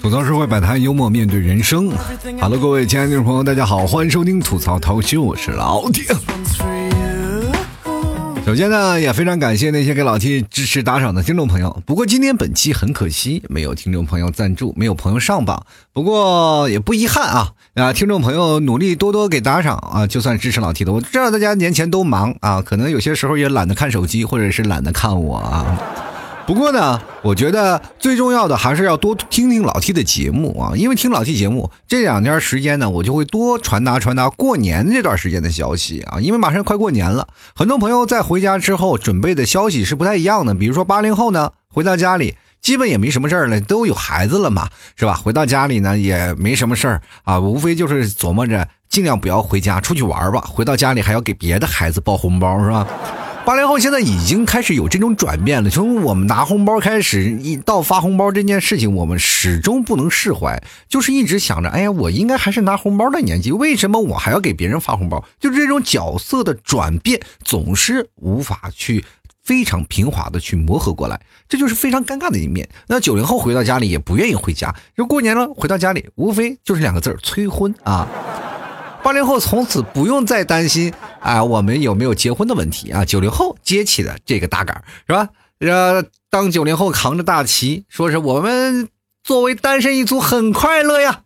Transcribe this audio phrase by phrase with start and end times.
[0.00, 1.90] 吐槽社会百态，幽默面对人生。
[2.40, 6.04] Hello，各位亲爱的听众朋友，大家好，欢迎收听吐槽涛秀，我是老铁。
[8.44, 11.82] 首先呢，也非常感谢那些给老 T 支持打赏的听众朋友。
[11.84, 15.66] 不过今天本期很可惜，没有听众朋友赞助，没有朋友上榜。
[15.92, 17.92] 不过也不遗憾啊啊！
[17.92, 20.92] 听众朋友努力多多给打赏啊，就算支持老 T 的。
[20.92, 25.76] 我知道大家年前都忙啊，可能有些时候也懒得看手机，或者是懒得看我啊。
[26.46, 40.54] 不过呢，我觉得最重要的还是要多听听老 T 的节目啊，因为听老 T 节目这两天时间呢，我就会多传达传达过年这段时间的消息啊，因为马上快过年了，很多朋友在回家之后准备的消息是不太一样的。
[40.54, 45.14] 比如说八零后呢，回到家里基本也没什么事儿了，都有孩子了嘛，是吧？
[45.14, 50.40] 回到家里呢也没什么事儿啊，无非就是琢磨着尽量不要回家，出去玩吧。
[50.40, 52.86] 回到家里还要给别的孩子包红包，是吧？
[53.46, 65.24] 八零后现在已经开始有这种转变了，从我们拿红包开始，一到发红包这件事情，我们始终不能释怀，就是一直想着，哎呀，我应该还是拿红包的年纪，为什么我还要给别人发红包？
[65.38, 69.04] 就是这种角色的转变，总是无法去
[69.44, 72.68] 非常平滑的去磨合过来，这就是非常尴尬的一面。
[72.88, 78.08] 那九零后回到家里也不愿意回家，就过年了回到家里，无非就是两个字催婚啊。
[79.06, 83.04] 八零后从此不用再担心啊，我们有没有结婚的问题啊？
[83.04, 85.28] 九零后接起了这个大杆，是吧？
[85.60, 88.88] 呃，当九零后扛着大旗，说是我们
[89.22, 91.20] 作为单身一族很快乐呀。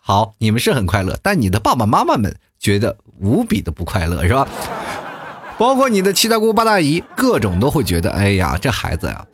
[0.00, 4.48] 好，你们是很快乐，但你的爸爸妈妈们觉得无比的不快乐，是吧？
[5.56, 9.24] 包括你的七大姑八大姨，各种都会觉得，哎呀，这孩子呀，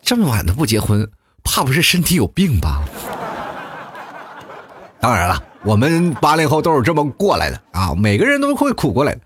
[0.00, 1.10] 这么晚都不结婚，
[1.42, 2.84] 怕不是身体有病吧？
[5.00, 5.42] 当然了。
[5.62, 9.20] 我们八零后都是这么过来的啊，每个人都会苦过来的。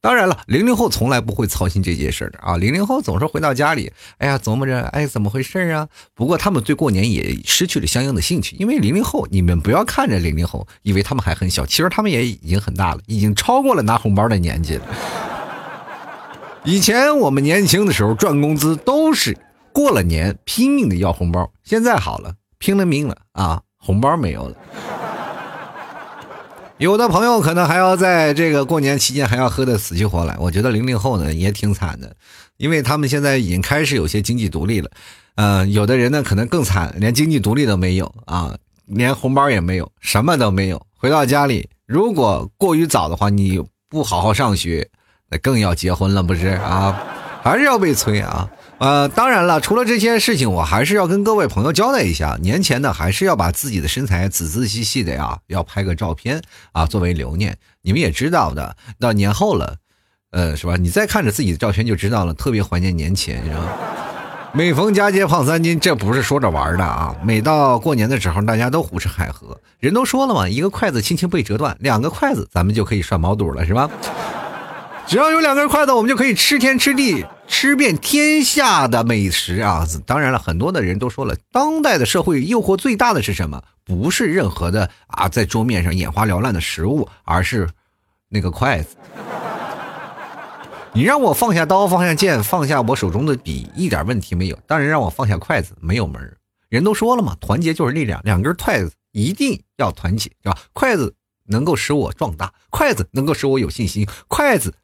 [0.00, 2.56] 当然了，零零后从来不会操心这件事的啊。
[2.56, 5.88] 零零后总是回到家里，哎呀，琢磨着，哎，怎么回事啊？
[6.14, 14.84] 不过他们对过年也失去了相应的兴趣，因为零零后，你们不要看着零零后，以为他们还很小，其实他们也已经很大了，已经超过了拿红包的年纪了。
[16.64, 19.36] 以前我们年轻的时候赚工资都是
[19.72, 24.56] 过了年拼命的要红包，现在好了，拼了命了啊，红包没有了。
[26.78, 32.14] 有的朋友可能还要在这个过年期间还要喝的死去活来，我觉得零零后呢也挺惨的，
[32.56, 34.88] 因为他们现在已经开始有些经济独立了，
[35.34, 38.56] 嗯，有的人呢可能更惨，连经济独立都没有啊，
[38.86, 40.80] 连红包也没有，什么都没有。
[40.96, 44.88] 回到家里，如果过于早的话，你不好好上学，
[45.30, 46.96] 那更要结婚了，不是啊？
[47.42, 48.48] 还是要被催啊？
[48.78, 56.40] 呃，当然了，除了这些事情，我还是要跟各位朋友交代一下，年前呢，还是要把自己的身材仔仔细细的呀，要拍个照片
[56.70, 57.58] 啊，作为留念。
[57.82, 59.76] 你们也知道的，到年后了，
[60.30, 60.76] 呃，是吧？
[60.76, 63.58] 你再看着自己的照片就知道了，特别怀念年前，是吧？
[64.52, 67.14] 每逢佳节胖三斤，这不是说着玩的啊！
[67.24, 69.60] 每到过年的时候，大家都胡吃海喝。
[69.80, 73.90] 人都说了嘛，一个筷子轻轻被折断，两个筷子咱们就可以涮毛肚了，是吧？
[75.06, 77.26] 只要有两根筷子，我们就可以吃天吃地。
[77.48, 79.84] 吃遍天下的美食啊！
[80.06, 83.60] 当然了，很多的人都说了，当代的社会诱惑最大的是什么？
[83.84, 87.68] 不是任何的啊，在桌面上眼花缭乱的食物，而是
[88.28, 88.96] 那个筷子。
[90.92, 94.58] 你让我放下刀，放下剑，放下我手中的笔，一点问题没有。
[94.66, 96.36] 当然，让我放下筷子，没有门
[96.68, 100.56] 人都说了嘛，团结就是力量，两根筷子一定要团结，是吧？
[100.74, 101.14] 筷子
[101.46, 104.74] 能够使我壮大，筷子能够使我有信心，筷子，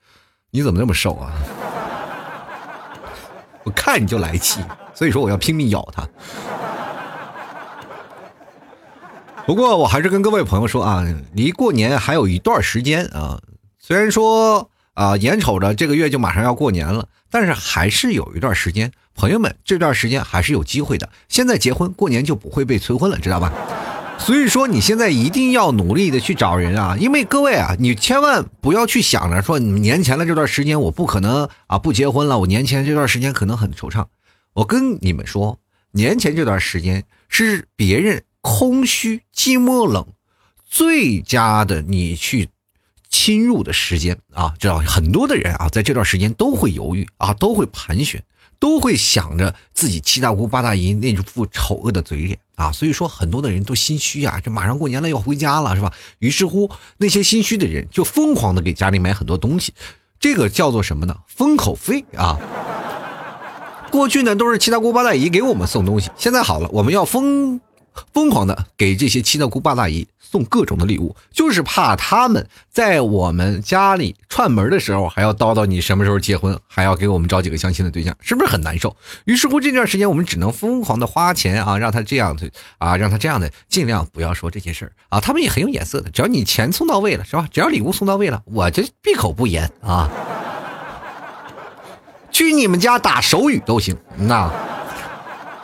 [0.51, 1.33] 你怎么那么瘦啊？
[3.65, 4.61] 我看你就来气，
[4.95, 6.07] 所以说我要拼命咬他。
[9.47, 13.41] 不过我还是跟各位朋友说啊，离过年还有一段时间啊。
[13.79, 21.09] 虽然说啊，眼瞅着这个月就马上要过年了，但是还是有一段时间，朋友们这段时间还是有机会的。
[21.29, 23.53] 现在结婚，过年就不会被催婚了，知道吧？
[24.19, 26.97] 所以说，你现在一定要努力的去找人啊！
[26.99, 34.07] 因为各位啊，你千万不要去想着说，你年前的这段时间我不可能啊不结婚了，我年前这段时间可能很惆怅。
[34.55, 35.59] 我跟你们说，
[35.93, 40.07] 年前这段时间是别人空虚、寂寞、冷
[40.65, 42.49] 最佳的你去
[43.11, 44.55] 侵入的时间啊！
[44.59, 48.23] 知道很多的人啊，在这段时间都会犹豫啊，都会盘旋。
[48.59, 55.93] 都会想着自己七大姑八大姨那副丑恶的嘴脸啊，所以说很多的人都心虚啊，这马上过年了要回家了是吧？
[56.19, 59.73] 于是乎那些心虚的人就疯狂的给家里买很多东西，
[60.19, 61.17] 这个叫做什么呢？
[61.27, 62.39] 封口费啊！
[63.91, 67.61] 过去呢都是七大姑八大姨给我们送东西，现在好了，我们要疯
[68.13, 78.97] 疯狂的给这些七大姑八大姨送各种的礼物，就是怕他们在我们家里串门的时候还要叨叨你什么时候结婚，还要给我们找几个相亲的对象，是不是很难受？
[79.27, 85.21] 于是乎这段时间我们只能疯狂的花钱啊，让他这样的啊，让他这样的尽量不要说这些事儿啊。
[85.21, 87.47] 他们也很有眼色的，只要你钱送到位了，是吧？
[87.53, 90.11] 只要礼物送到位了，我这闭口不言啊。
[92.33, 94.51] 去你们家打手语都行，那。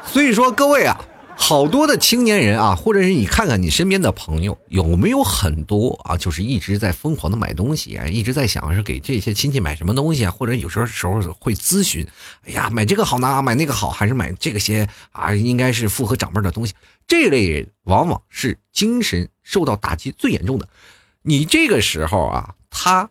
[0.06, 0.96] 所以说各位啊。
[1.42, 12.06] 好多的青年人啊，或者是你看看你身边的朋友，有没有很多啊，就是一直在疯狂的买东西啊，一直在想是给这些亲戚买什么东西啊，或者有时候时候会咨询，
[12.44, 16.74] 哎呀，买这个好呢，买那个好，还是买这个些啊，应该是符合长辈的东西。
[17.08, 20.68] 这类人往往是精神受到打击最严重的。
[21.22, 23.08] 你这个时候啊，他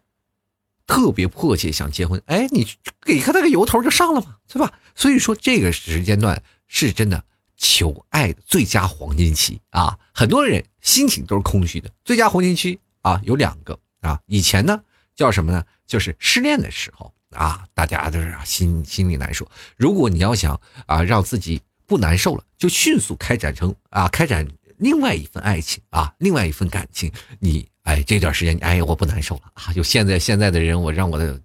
[0.85, 2.65] 特别迫切想结婚，哎，你
[3.03, 4.71] 给他那个由头就上了嘛，对吧？
[4.95, 7.23] 所以说这个时间段是真的。
[7.59, 11.91] 求爱的最佳黄金期啊，很多人心情都是空虚的。
[12.05, 14.17] 最佳黄金期啊，有两个啊。
[14.27, 14.81] 以前呢
[15.13, 15.61] 叫什么呢？
[15.85, 19.45] 就是失恋的时候啊，大家都是心心里难受。
[19.75, 24.47] 如果你要想啊让自己不难受了，就迅速开展成啊开展
[24.77, 27.11] 另外一份爱情啊，另外一份感情。
[27.39, 31.37] 你哎这段时间你哎我不难受了啊，就现在现在的人我让我的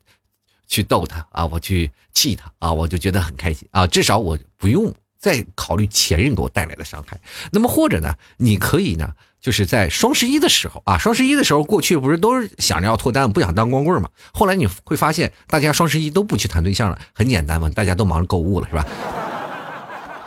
[0.68, 4.94] 去逗他啊，我去气他啊，我就觉得很开心啊，至少我不用。
[5.24, 7.18] 再考虑前任给我带来的伤害，
[7.50, 9.08] 那么或者呢，你可以呢，
[9.40, 14.10] 就是在双十一的时候啊，双十一的时候过去不是都是想着要脱单，不想当光棍嘛？
[14.34, 18.86] 后来你会发现，大家双十一都不去谈对象了，很简单嘛，大家都忙着购物了，是吧？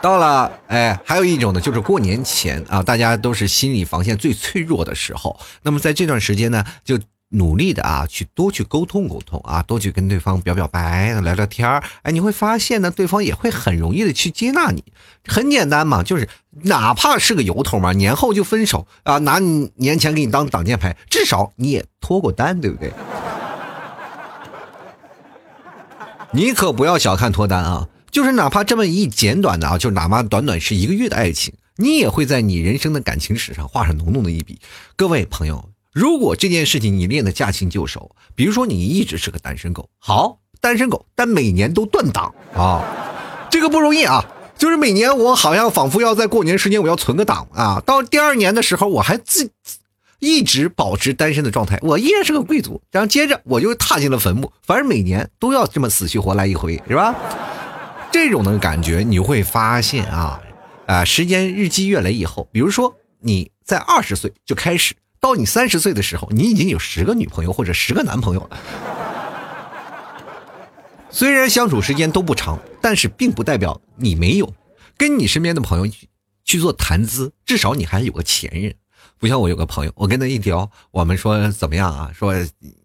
[0.02, 6.98] 到了，哎，还有一种呢，就是过年前啊，大家都是心理防线最脆弱的时候，那么在这段时间呢，就。
[7.30, 11.82] 努力的啊，去多去沟通沟通啊，多去跟对方表表白，聊聊天儿。
[12.02, 14.82] 哎，你会发现呢，对方也会很容易的去接纳你。
[15.26, 16.26] 很简单嘛，就是
[16.62, 22.90] 哪怕是个由头嘛，年后就分手啊，拿你年前给你当挡箭牌，至少你也脱过单，对不对？
[26.32, 34.58] 你可不要小看脱单啊，就是哪怕这么一简短的啊，就哪怕短短是一个月的爱情，你也会在你人生的感情史上画上浓浓的一笔。
[34.96, 35.68] 各位朋友。
[35.98, 42.84] 如果这件事情你练的驾轻就熟，比如说你一直是个单身狗，好，单身狗，但每年都断档啊，
[43.50, 44.24] 这个不容易啊。
[44.56, 49.50] 就是每年我好像仿佛要在过年时间我要存个档啊，到第二年的时候我还自
[50.20, 52.80] 一直保持单身的状态，我依然是个贵族。
[52.92, 57.12] 然后接着我就踏进了坟墓，反正每年都要这么死去活来一回，是吧？
[58.12, 60.40] 这种的感觉你会发现啊，
[60.86, 64.94] 啊，时间日积月累以后，比如说你在二十岁就开始。
[65.20, 68.58] 到你三十岁的时候，你已经有十个女朋友或者十个男朋友了。
[71.10, 74.54] 虽然相处时间都不长，但是并不代表你没有
[74.96, 75.92] 跟你身边的朋友
[76.44, 78.74] 去做谈资，至少你还有个前任。
[79.18, 82.12] 不像我有个朋友，我跟他一聊，我们说怎么样啊？
[82.14, 82.34] 说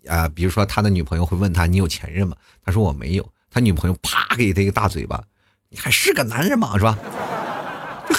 [0.08, 2.36] 啊，比如说他的女朋友会问他你有前任吗？
[2.66, 3.30] 他说我没有。
[3.52, 5.24] 他女朋友啪给他一个大嘴巴，
[5.70, 6.76] 你还是个男人吗？
[6.76, 6.98] 是吧？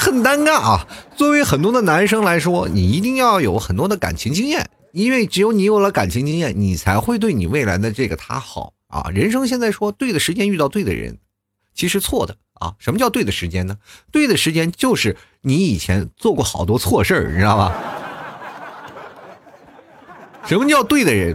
[0.04, 0.86] 很尴尬啊！
[1.16, 9.08] 作为很多的男生来说，你一定要有很多的感情经验，因为只有你有了感情经验，你才会对你未来的这个他好啊。
[9.14, 11.16] 人生现在说对的时间遇到对的人，
[11.74, 12.74] 其实错的啊。
[12.78, 13.78] 什么叫对的时间呢？
[14.12, 17.72] 对的时间就是你以前做过好多错事儿，你知道吧？
[20.44, 21.34] 什么叫对的人？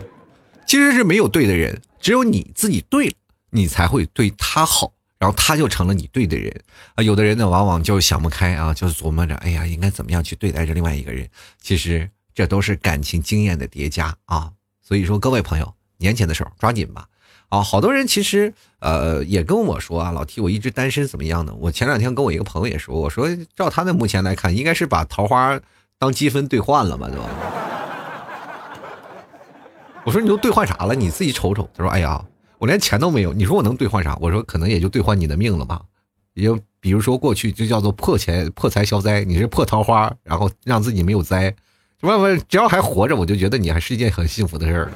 [0.67, 3.13] 其实是没有对的人，只有你自己对了，
[3.49, 4.93] 你才会对他好。
[5.19, 6.49] 然后他就成了你对的人
[6.95, 7.03] 啊！
[7.03, 11.27] 有的人呢，往往就想不开啊，就琢磨着，哎呀，应该怎么样去对待着另外一个人？
[11.61, 14.49] 其实这都是感情经验的叠加啊！
[14.81, 17.05] 所以说，各位朋友，年前的时候抓紧吧！
[17.49, 21.53] 啊，好多人其实呃也跟我说啊，老提我一直单身怎么样呢？
[21.59, 25.59] 我前两天跟我一个朋友也说，我说照他的目前来看，应该是把桃花
[25.97, 27.25] 当积分兑换了嘛，对吧？
[30.05, 30.95] 我说你都兑换啥了？
[30.95, 31.69] 你自己瞅瞅。
[31.75, 32.23] 他说，哎呀。
[32.59, 34.15] 我连钱都没有，你说我能兑换啥？
[34.21, 35.81] 我说可能也就兑换你的命了吧。
[36.33, 41.53] 也就比如说过去就叫做破钱破财消灾，你是破桃花，然后让自己没有灾，
[41.99, 44.91] 不不，只要还活着，我就觉得你还是一件很幸福的事儿。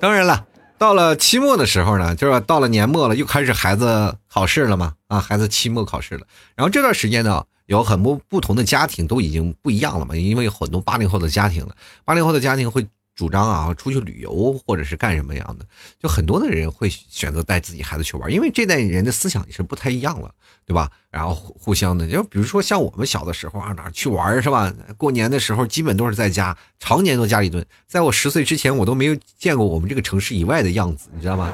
[0.00, 0.46] 当然了，
[0.78, 4.94] 到了期末的时候呢，就是到了年末了，又开始孩子考试了嘛。
[5.08, 12.86] 啊，孩子期末考试了，然后这段时间呢，有很多不同的家庭都已经不一样了嘛，因为很多八零后的家庭了，八零后的家庭会。
[13.16, 15.66] 主张啊，出去旅游或者是干什么样的，
[15.98, 20.30] 就很多的人会选择带自己孩子去玩，因为这代人的思想也是不太一样了，
[20.66, 20.90] 对吧？
[21.10, 24.70] 然后互相的，就比如说像我们小的时候啊，哪去玩是吧？
[24.98, 27.64] 过年的时候基本都是在家，常年都家里蹲。
[27.86, 31.50] 在我十岁之前，我都没有见过我们这个城市以外的样子，你知道吗？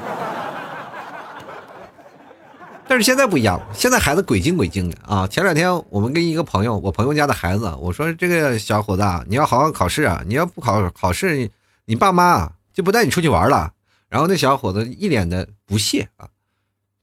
[2.85, 5.25] 但是现在不一样了，现在孩子鬼精鬼精的啊！
[5.25, 10.21] 前两天我们跟一个朋友，我朋友家的孩子，我说这个小伙子，你要好好考试啊！
[10.27, 11.49] 你要不考考试，
[11.85, 13.71] 你爸妈就不带你出去玩了。
[14.09, 16.27] 然后那小伙子一脸的不屑啊，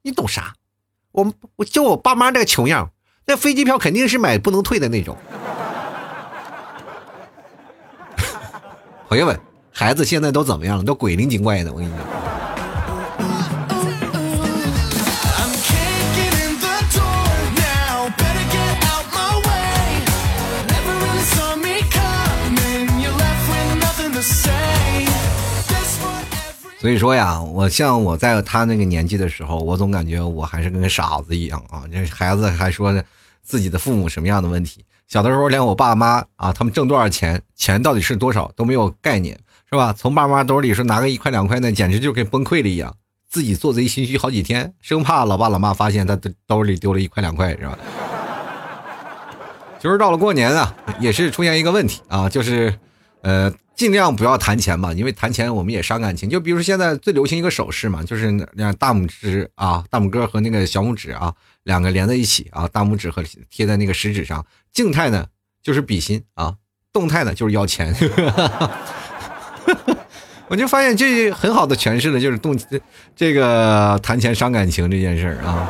[0.03, 0.53] 你懂啥？
[1.11, 2.91] 我我就我爸妈那个穷样，
[3.25, 5.17] 那飞机票肯定是买不能退的那种。
[9.09, 9.37] 朋友们，
[9.71, 10.83] 孩子现在都怎么样了？
[10.83, 12.50] 都鬼灵精怪的，我跟你讲。
[26.81, 31.83] 所以说呀，我像我在他那个年纪的时候，我总感觉我还是跟个傻子一样啊。
[31.91, 32.91] 这孩子还说
[33.43, 39.93] 自己的父母什么样的问题，小的时候连我爸妈啊，他们挣多少钱，钱到底是多少都没有概念，是吧？
[39.93, 42.91] 从爸妈兜里说拿个一块两块，那简直就跟崩溃了一样，
[43.29, 47.77] 自己做贼心虚好几天，生怕老爸老妈发现他的兜里丢了一块两块，是吧？
[49.79, 52.73] 就是到了过年啊，也是出现一个问题啊，就是，
[53.21, 53.53] 呃。
[53.73, 56.29] 尽量不要谈钱嘛，因为谈钱我们也伤感情。
[56.29, 64.45] 就比如说现在最流行一个手势嘛，就是那大拇指啊，大拇哥和那个小拇指啊，两个连在一起啊，大拇指和贴在那个食指上。
[64.71, 65.25] 静态呢
[65.63, 66.53] 就是比心啊，
[66.93, 67.91] 动态呢就是要钱。
[70.47, 72.55] 我就发现这很好的诠释了就是动
[73.15, 75.67] 这个谈钱伤感情这件事儿啊。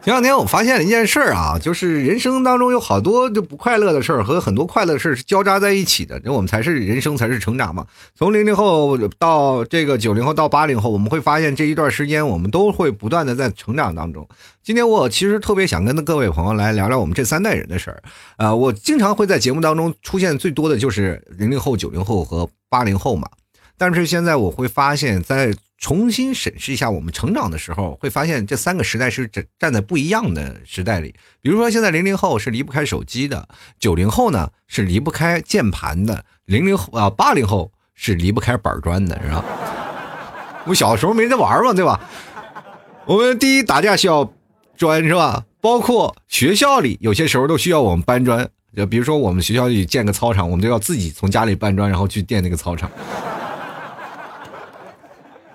[0.00, 7.84] 前两天我发现了一件事儿啊，就是人生当中有好多就不快乐的事儿和很多快乐的事儿是交叉在一起的，那我们才是人生，才是成长嘛。
[8.14, 14.26] 从零零后到这个九零后到八零后，我们会发现这一段时间我们都会不断的在成长当中。
[14.62, 18.02] 今天我其实特别想跟各位朋友来聊聊我们这三代人的事儿，
[18.38, 23.28] 呃，我经常会在节目当中出现最多的就是零零后、九零后和八零后嘛，
[23.76, 31.14] 但是现在我会发现，在重新审视一下我们成长的时候，会发现这三个时代是站站在不一样的时代里。
[31.40, 39.44] 比如说，现在零零后是离不开手机的，九零后呢是离不开键盘的，零零后啊八零后是离不开板砖的，是吧？
[40.66, 42.00] 我小时候没得玩嘛，对吧？
[43.06, 44.32] 我们第一打架需要
[44.76, 45.44] 砖，是吧？
[45.60, 52.90] 包括学校里有些时候都需要我们搬砖，就比如说我们学校里建个操场，我们都要自己从家里搬砖，然后去垫那个操场。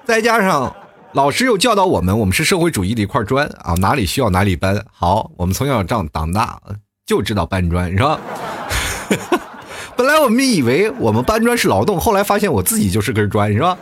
[0.05, 0.75] 再加上
[1.13, 4.83] 老师又教导我们，我们是社会主义的一块砖啊，哪里需要哪里搬。
[4.91, 6.59] 好，我们从小长长大
[7.05, 8.19] 就知道搬砖，是吧？
[9.95, 13.77] 本来我们以为我们搬砖是劳动，后来发现我自己就是根砖，是吧？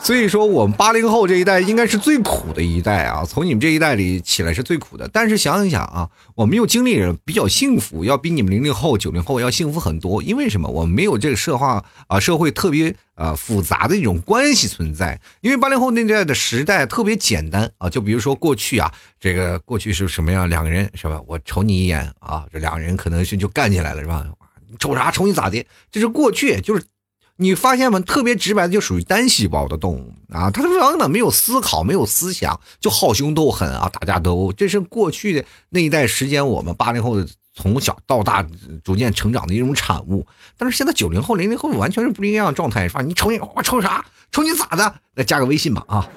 [0.00, 3.24] 所以说，我们八零后这一代应该是最苦的一代啊！
[3.26, 5.06] 从你们这一代里起来是最苦的。
[5.12, 10.22] 但是想一想啊，我们又经历了比较幸福，要比你们零零后、九零后要幸福很多。
[10.22, 10.68] 因为什么？
[10.68, 15.20] 我们没有这个社化啊，社会特别啊复杂的一种关系存在。
[15.42, 18.90] 因为八零后那代的时代特别简单啊，就比如说过去啊，
[19.20, 20.48] 这个过去是什么样？
[20.48, 21.20] 两个人是吧？
[21.26, 24.24] 我瞅你一眼啊，这两个人可能是就干起来了是吧？
[24.78, 25.10] 瞅啥？
[25.10, 25.62] 瞅你咋的？
[25.90, 26.82] 这是过去，就是。
[27.40, 28.00] 你发现吗？
[28.00, 34.52] 特别直白的就属于单细胞的动物啊，它根本没有思考，没有思想，就好凶斗狠啊，打架斗殴。
[34.52, 38.44] 这是过去的那一代时间，我们八零后的从小到大
[38.82, 40.26] 逐渐成长的一种产物。
[40.56, 43.02] 但是现在九零后、零零后完全是不一样的状态，是吧？
[43.02, 44.04] 你瞅你，我瞅啥？
[44.32, 44.92] 瞅你咋的？
[45.14, 46.08] 来加个微信吧啊，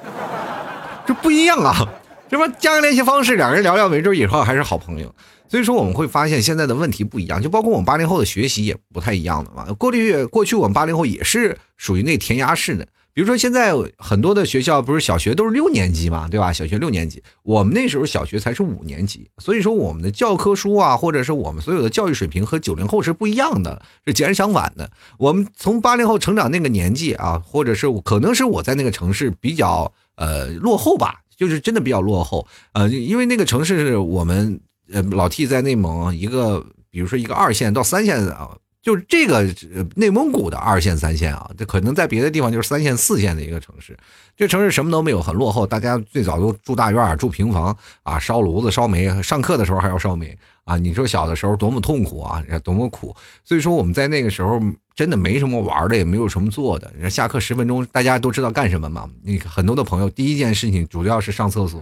[1.06, 1.88] 这不一样啊，
[2.32, 2.48] 是吧？
[2.60, 5.14] 加个联系方式，两人聊聊，没准以后还是好朋友。
[5.52, 9.66] 所以说我们会发现现在的问题不一样，就包括我们八零后的学习也不太一样的嘛。
[9.74, 16.54] 过去过去我们八零后也是属于那填鸭式的，比如说现在很多的学校不是小学都是六年级嘛，对吧？
[16.54, 24.90] 小学六年级，我们那时候小学才是五年级，所以说我们的教科书啊，或者是我们所有的教育水平和九零后是不一样的，是截然相反的。
[25.18, 34.62] 我们从八零后成长那个年纪啊，或者是可能是我在那个城市比较呃落后吧，就是真的比较落后，呃，因为那个城市是我们。
[34.92, 38.50] 呃，老 T 在内蒙一个，比如说一个二线到三线啊，
[38.82, 39.48] 就是这个
[39.96, 43.98] 内蒙古的二线三线啊，这可能在别的地方就是三线四线的一个城市。
[44.36, 45.68] 这城市什么都没有，很落后。
[45.68, 50.78] 大家最早都住大院住平房啊，烧炉子烧煤，上课的时候还要烧煤啊。
[50.78, 53.16] 你说小的时候多么痛苦啊，多么苦。
[53.44, 54.60] 所以说我们在那个时候
[54.96, 56.92] 真的没什么玩的，也没有什么做的。
[57.10, 59.08] 下课十分钟，大家都知道干什么吗？
[59.24, 61.82] 你很多的朋友第一件事情主要是上厕所。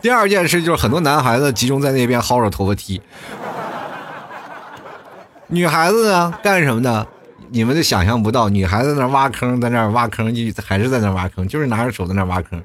[0.00, 3.00] 第二件事就是很多男孩子集中在那边薅着头发踢，
[5.48, 7.06] 女孩子呢干什么呢？
[7.50, 12.62] 你们都想象不到，女孩子那挖坑，在那挖坑，就还是在那挖坑，就是拿着手在那挖坑。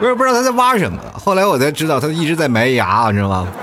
[0.00, 3.48] 我也不知道他在挖什么，后来我才知道他一直在埋牙，你知道吗？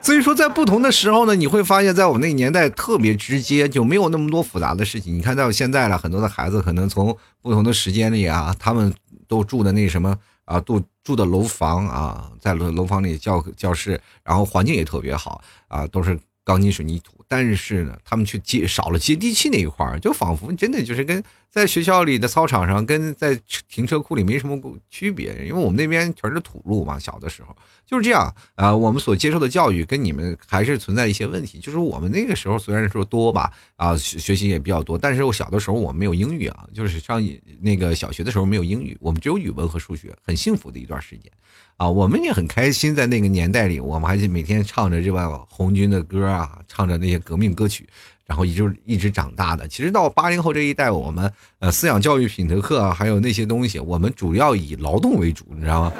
[0.00, 5.14] 所以说，在不同的时候呢，你会发现在我们那个年代特别直接，就没有那么多复杂的事情。
[5.14, 8.94] 你看到现在了，很多的孩子可能从不同的时间里啊，他们
[9.28, 17.15] 都住的那什么啊，都住的楼房啊，在楼楼房里教教室，然后环境也特别好啊，都是钢筋水泥土。
[17.28, 25.32] 但是呢，他们却接少了接地气那一块儿，就仿佛真的就是跟在学校里的操场上，跟在停车库里没什么区别。
[25.46, 27.56] 因为我们那边全是土路嘛，小的时候
[27.86, 28.74] 就是这样啊。
[28.74, 31.58] 我们所接受的教育跟你们还是存在一些问题。
[31.58, 37.22] 就是我们那个时候虽然说多吧，啊，学学习也比较多，但是我小的时候我们没有英语啊，就是上
[37.60, 41.32] 那个小学的时候没有英语，我们只有语文和数学，很幸福的一段时间。
[41.76, 47.86] 啊，我们也很开心，在那个年代里，我们还是每天唱着这帮红军的歌啊，唱着那些革命歌曲，
[48.26, 49.68] 然后一直一直长大的。
[49.68, 55.92] 其实到八零后这一代，我们呃思想教育品德课啊，还有那些东西，我们主要以劳动为主，你知道吗？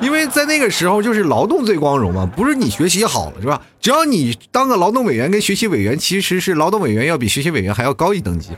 [0.00, 3.60] 因为在那个时候就是劳动最光荣嘛，不是你学习好了是吧？
[3.78, 8.52] 只要你当个劳动委员跟学习委员，其实是劳动委员要比学习委员还要高一等级。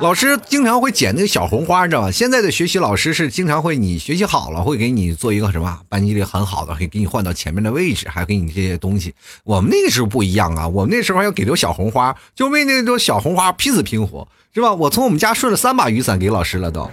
[0.00, 2.10] 老师经常会捡那个小红花，你知道吧？
[2.10, 9.14] 现在的学习老师是经常会，你学习好了会给你做一个什么班级里很好的，可以给你换到前面的位置，还给你这些东西。
[9.44, 14.72] 我们那个时候不一样啊，我们那时候还要给朵小红花，就为那朵小红花拼死拼活，是吧？
[14.72, 16.90] 我从我们家顺了三把雨伞给老师了都。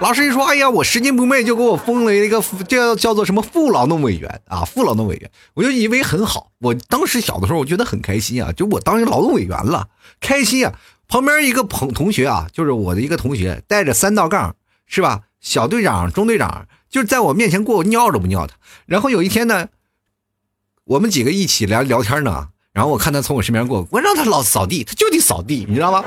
[0.00, 6.50] 老师一说，哎呀，我拾金不昧，就给我封了一个叫叫做什么副劳动委员啊，副劳动委员，我就以为很好。
[6.60, 9.88] 我当时小的时候，我觉得很开心啊，就我当上劳动委员了，
[10.20, 10.72] 开心啊。
[11.08, 14.56] 旁边一个朋同学啊，就是我的一个同学，带着三道杠，
[14.86, 15.22] 是吧？
[15.40, 18.56] 小队长、中队长，就是在我面前过，尿都不尿他。
[18.86, 19.68] 然后有一天呢，
[20.84, 26.02] 我们几个一起来聊天呢，然后我看他从我身边过，我让他老扫地，他就得扫地，你知道吗？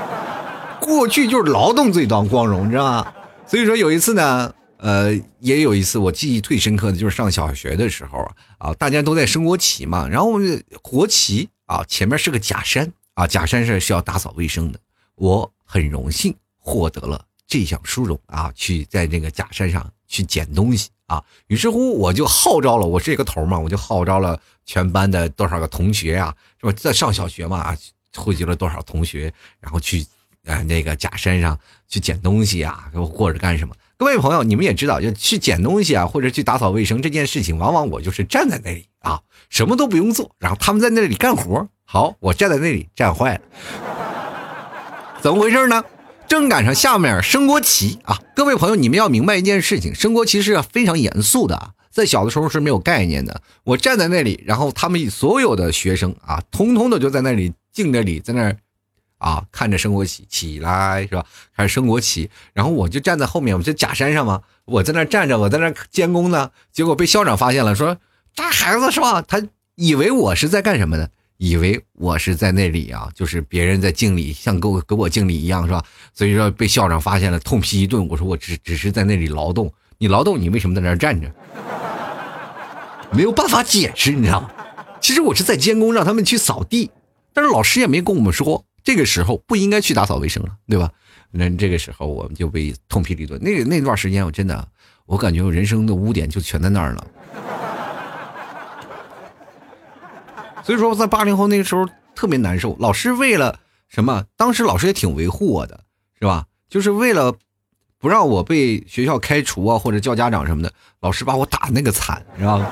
[0.80, 3.12] 过去就是劳动最当光荣，你知道吗？
[3.46, 8.28] 所以说有一次呢，呃，也有一次我记忆最深刻的就是上小学的时候
[8.58, 10.32] 啊，大家都在升国旗嘛，然后
[10.82, 14.80] 国旗啊前面是个假山啊，假山是需要打扫卫生的。
[15.18, 18.52] 我很荣幸获得了这项殊荣啊！
[18.54, 21.22] 去在那个假山上去捡东西啊！
[21.46, 26.72] 于是乎，我就号召了，我是一个头嘛，我就号召了全班的多少个同学啊，是吧？
[26.72, 27.76] 在上小学嘛啊，
[28.16, 30.06] 汇集了多少同学，然后去
[30.44, 33.74] 啊那个假山上去捡东西啊，或者干什么？
[33.96, 41.66] 各位朋友，你们也知道，就去捡东西啊，或者去打扫卫生这件事情，往往我就是站在那里啊，什么都不用做，然后他们在那里干活。
[41.84, 44.07] 好，我站在那里站坏了。
[45.20, 45.84] 怎么回事呢？
[46.28, 48.20] 正赶上下面升国旗啊！
[48.36, 53.42] 各位朋友，你们要明白一件事情，升国旗是非常严肃的，在小的时候是没有概念的。
[53.64, 58.56] 我站在那里，然后他们所有的学生啊，通通的就在那里静着里，在那儿
[59.18, 61.24] 啊看着升国旗起来是吧？
[61.56, 66.50] 开始升国旗，然后我就站在后面，我就假山上嘛，我在那站着，我在那监工呢。
[66.72, 67.96] 结果被校长发现了，说
[68.34, 69.20] 这孩子是吧？
[69.22, 69.42] 他
[69.74, 71.08] 以为我是在干什么呢？
[71.38, 75.82] 以为我是在那里啊，就是别人在敬礼，像给我给我敬礼一样，是吧？
[76.12, 78.06] 所以说被校长发现了，痛批一顿。
[78.08, 81.32] 我说我只只是在那里劳动，你劳动，你为什么在那儿站着？
[83.12, 84.50] 没有办法解释，你知道吗？
[85.00, 86.90] 其实我是在监工，让他们去扫地，
[87.32, 90.90] 但是老师也没跟我们说，这个时候不应该去打扫卫生了，对吧？
[91.30, 93.40] 那这个时候我们就被痛批了一顿。
[93.40, 94.66] 那那段时间，我真的，
[95.06, 97.06] 我感觉我人生的污点就全在那儿了。
[100.68, 102.76] 所以说，在八零后那个时候特别难受。
[102.78, 104.22] 老师为了什么？
[104.36, 105.80] 当时老师也挺维护我的，
[106.20, 106.44] 是吧？
[106.68, 107.34] 就是为了
[107.98, 110.70] 不让我被学校开除啊，或者叫家长什么的。
[111.00, 112.66] 老师把我打那个惨，知道吗？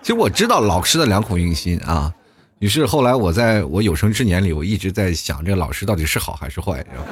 [0.00, 2.12] 其实我知道老师的良苦用心啊。
[2.58, 7.04] 于是后来我在我有生之年里，我一直在想，这老师到底是好还是坏，是吧？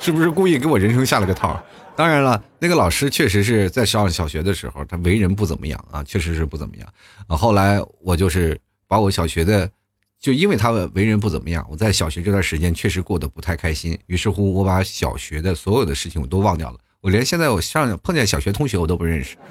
[0.00, 1.56] 是不是故意给我人生下了个套？
[1.96, 6.88] 当然了，那个老师确实是在上小学的时候，他为人不怎么样啊，确实是不怎么样。
[7.28, 9.70] 啊，后来我就是把我小学的，
[10.18, 13.96] 就因为他为人不怎么样，我在小学这段时间确实过得不太开心。
[14.06, 19.36] 于是乎，我把小学的所有的事情我都忘掉了，我连现在我上碰见小学同学我都不认识。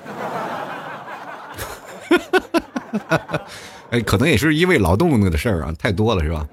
[3.90, 6.46] 哎，可能也是因为劳动的事儿啊，太多了，是吧？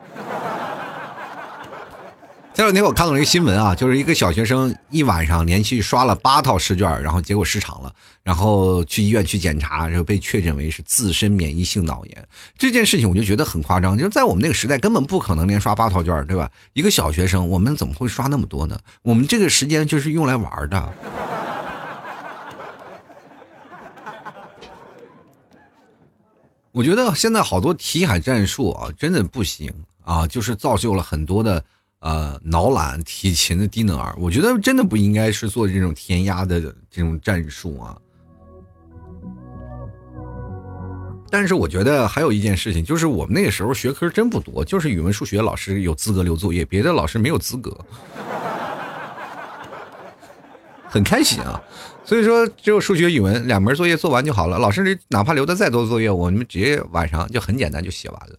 [2.60, 7.90] 前两天我看到一个新闻啊，就是一个小学生一晚上连续刷了八套试卷，然后结果失常了，
[8.22, 12.28] 然后去医院去检查，然后被确诊为是自身免疫性脑炎。
[12.58, 16.50] 这件事情我就觉得很夸张，就是在我们那个时代根本不可能连刷八套卷，对吧？
[16.74, 18.78] 一个小学生，我们怎么会刷那么多呢？
[19.00, 20.92] 我们这个时间就是用来玩的。
[26.72, 29.72] 我觉得现在好多题海战术啊，真的不行
[30.04, 31.64] 啊，就是造就了很多的。
[32.00, 34.14] 呃脑懒体勤的低能儿。
[34.18, 36.60] 我觉得真的不应该是做这种填鸭的
[36.90, 37.96] 这种战术啊。
[41.32, 47.78] 但是我觉得还有一件事情，就是我们那个时候学科真不多，就是语文、数学老师有资格留作业，别的老师没有资格。
[50.90, 51.62] 很开心啊，
[52.04, 54.58] 所以说只有数学、语文两门作业做完就好了。
[54.58, 58.36] 老师哪怕留的再多作业，我们直接晚上就很简单就写完了。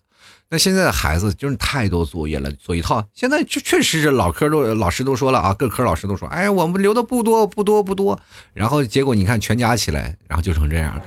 [0.54, 3.02] 那现在的孩子就是太多作业了，做一套。
[3.14, 8.20] 现在确确实是老科都老师都说了啊，各科老师都说，哎，我们留的不多不多不多。
[8.54, 11.02] 然后结果你看全加起来，然后就成这样。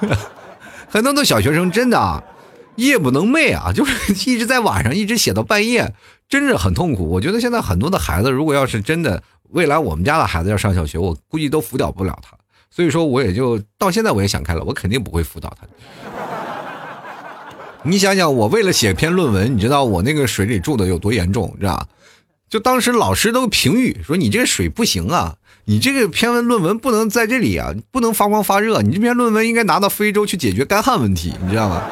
[0.90, 2.22] 很多的小学生真的啊，
[2.76, 5.94] 夜不能寐啊，就是 一直在晚上一直写到半夜，
[6.28, 7.08] 真是很痛苦。
[7.08, 12.36] 我觉得现在很多的孩子，如果要是真的未来我们家的孩子要上小学，我估计都辅导不了他。
[12.70, 15.66] 所以说，我也就到现在我也想开了，我肯定不会辅导他。
[17.86, 21.86] 你想想，我为了写篇论文，你知道我那个水里住的有多严重，知道吧？
[22.48, 25.36] 就当时老师都评语说你这个水不行啊。
[25.68, 28.82] 你这个篇文论文不能在这里啊，不能发光发热。
[28.82, 31.82] 你这篇论文应该拿到非洲去解决干旱问题，你知道吗？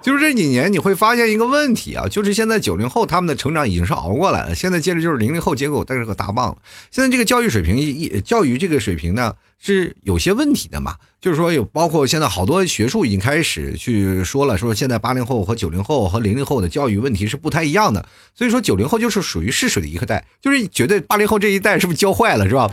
[0.00, 6.56] 就是这几年你会发现一个问题啊，就是现在九零后他们的成长已经是熬过来了，现在接着就是零零后结果带着个大棒。
[6.92, 10.96] 现在这个教育水平一教育这个水平呢是有些问题的嘛。
[11.18, 18.06] 就是说，有包括现在好多学术已经开始去说了，说现在八零后和九零后和零零后的教育问题是不太一样的。
[18.32, 22.70] 所以说，九零后就是属于试水的一个代，就是觉得八零后这一代是不是教坏了，是吧？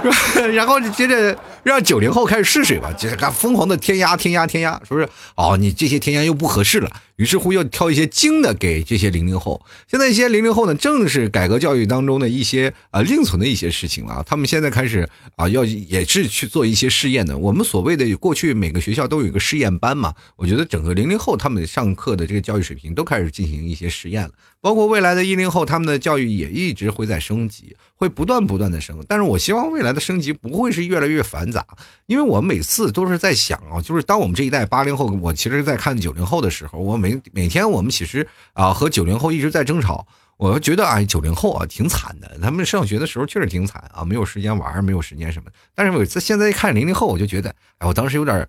[0.52, 5.08] 然后接着让九零后开始试水吧，就是干疯狂的添压、添压、添压，是不是？
[5.36, 9.64] 哦，你这些添压又不合适了，于是乎又挑一些精的给这些零零后。
[9.88, 14.22] 现在一些零零后呢，正是改革教育当中的一些啊另存的一些事情了。
[14.26, 17.38] 他们现在开始啊，要也是去做一些试验的。
[17.38, 17.94] 我们所谓。
[17.96, 28.98] 的过去每个学校都有一个试验班嘛，我觉得整个零零后他们上课的这个教育水平都开始进行一些实验了，包括未来的一零后他们的教育也一直会在升级，会不断不断的升。
[29.08, 31.64] 但是我希望未来的升级不会是越来越繁杂，
[32.06, 40.06] 因为我每次都是在想啊，就是当我们这一代八零后，我其实在看九零后的时候，我每每天我们其实啊和九零后一直在争吵。
[40.36, 45.48] 我觉得啊，九零后啊挺惨的，他们上学的时候确实挺惨啊，没有时间玩，没有时间什么。
[45.76, 48.46] 但是我现在一看零零后，我就觉得，哎，我当时有点，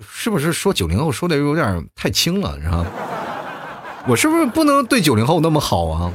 [0.00, 2.84] 是不是说九零后说的有点太轻了，是吧？
[4.08, 6.12] 我是不是不能对九零后那么好啊？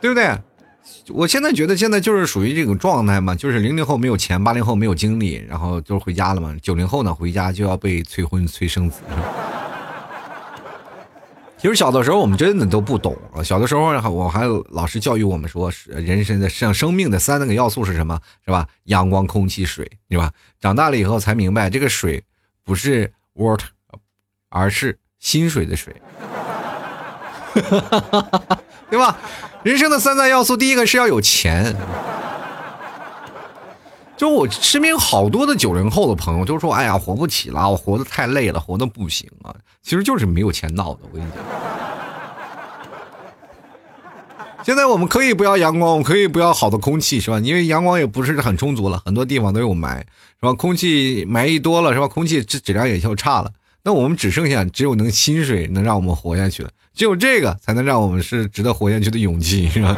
[0.00, 0.36] 对不对？
[1.08, 6.54] 我现在觉得现在就是属于这种状态嘛，就是零零后没有钱，八零后没有精力，然后就回家了嘛。
[6.62, 9.00] 九零后呢，回家就要被催婚催生子。
[11.58, 18.68] 其实小的时候我们真的都不懂啊，小的时候我还有老师教育我们说，人生的像生命的三个要素是什么，是吧？
[18.84, 20.32] 阳光、空气、水，对吧？
[20.60, 22.22] 长大了以后才明白，这个水
[22.64, 23.64] 不是 water，
[24.48, 26.00] 而是薪水的水，
[27.54, 29.16] 哈哈哈哈哈对吧？
[29.62, 31.76] 人生的三大要素，第一个是要有钱。
[34.16, 41.00] 就我身边好多的九零后的朋友，都说：“哎呀，活不起了，我活得太累了，活得不行啊。”其实就是没有钱闹的。
[41.02, 41.44] 我跟你讲，
[44.64, 47.38] 现在我们可以不要阳光，我可以不要好的空气，是吧？
[47.38, 50.06] 因为阳光也不是很充足了，很多地方都有霾，是
[50.40, 50.52] 吧？
[50.52, 52.08] 空气霾一多了，是吧？
[52.08, 53.52] 空气质质量也就差了。
[53.84, 59.96] 那我们只剩下只有能薪水能让我们活下去了，只有这个才能让我们是值得活下去的勇气， 是吧？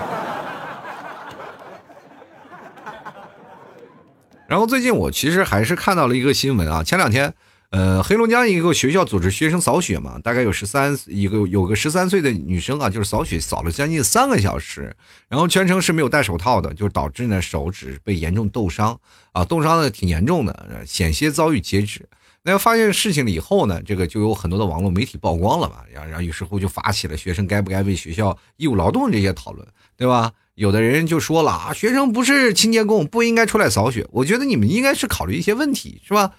[4.46, 7.32] 然后最近我其实还是看到了一个新闻啊，前两天，
[7.70, 14.94] 呃，黑龙江一个学校组织学生扫雪嘛，大概有十三一个有个十三岁的女生啊，就是扫雪扫了将近三个小时，
[15.30, 19.00] 然后全程是没有戴手套的，就导致呢手指被严重冻伤
[19.32, 22.06] 啊，冻伤的挺严重的，险些遭遇截肢。
[22.42, 30.32] 那发现事情了以后呢，这个就有很多的网络媒体曝光了嘛，然然后有时候就发起了学生该不该为学校义务劳动这些讨论，对吧？
[30.54, 34.06] 有的人就说了啊，学生不是清洁工，不应该出来扫雪。
[34.10, 36.32] 我觉得你们应该是考虑一些问题，是吧？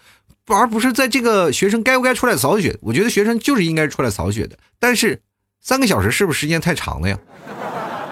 [0.48, 2.78] 而不是在这个学生该不该出来扫雪。
[2.82, 4.58] 我觉得学生就是应该出来扫雪的。
[4.80, 5.22] 但是
[5.60, 7.18] 三个小时是不是时间太长了呀？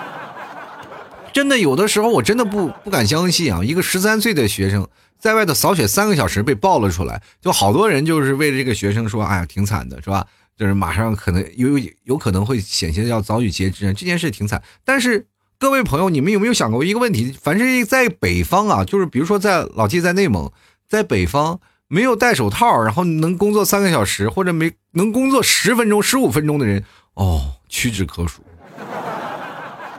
[1.33, 4.87] 真的有的时候我真的不不敢相信啊，一个十三岁的学生
[5.19, 10.25] 在外头扫雪三个小时被爆了出来，就好多人就是为了这个学生说，哎呀，挺惨的，是吧？
[10.57, 15.27] 就是马上可能有有可能会险些要遭遇截肢，这件事挺惨，但是。
[15.61, 17.35] 各位朋友，你们有没有想过一个问题？
[17.41, 20.49] 凡是在北方啊，就是比如说在老季在内蒙，
[20.87, 26.81] 在北方没有戴手套，然后能工作三个小时，或者没能工作十分钟、十五分钟的人，
[27.15, 28.41] 哦，屈指可数，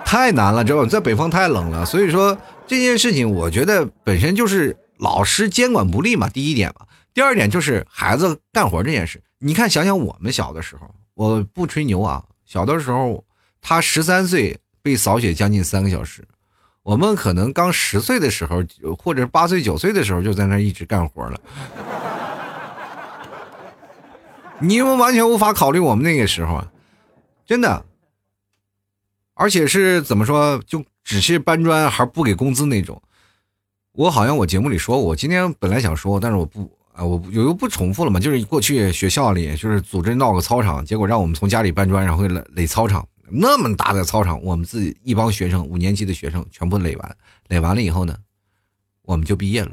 [0.02, 0.88] 太难了，知道吧？
[0.88, 6.86] 在北方太冷了，所以说这件事情，我觉得本身就是老师监管不力嘛，第一点嘛。
[7.12, 13.24] 第二点就是孩子干活这件事，你看想想我们小的时候，我不吹牛啊，小的时候
[13.60, 16.22] 他十三岁被扫雪将近三个小时，
[16.82, 18.62] 我们可能刚十岁的时候，
[18.96, 21.40] 或者八岁九岁的时候就在那一直干活了。
[24.60, 26.70] 你们完全无法考虑我们那个时候啊，
[27.46, 27.84] 真的，
[29.34, 33.02] 而且是怎么说，就只是搬砖还不给工资那种。
[34.00, 38.18] 我好像我节目里说过，我今天本来想说，但是我不啊，我有又不重复了嘛。
[38.18, 43.06] 就是过去学校里就是组织闹个操场，结果让我们从家里搬砖，然后垒垒操场。
[43.28, 47.16] 那么大的操场，我们自己一帮学生，五年级的学生全部垒完，
[47.48, 48.16] 垒完了以后呢，
[49.02, 49.72] 我们就毕业了。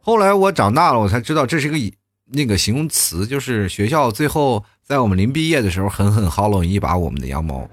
[0.04, 1.78] 后来我长大了，我才知道这是一个
[2.26, 7.66] 那个形容词，就是学校最后在我们临毕业的时候狠狠薅了一把我们的羊毛。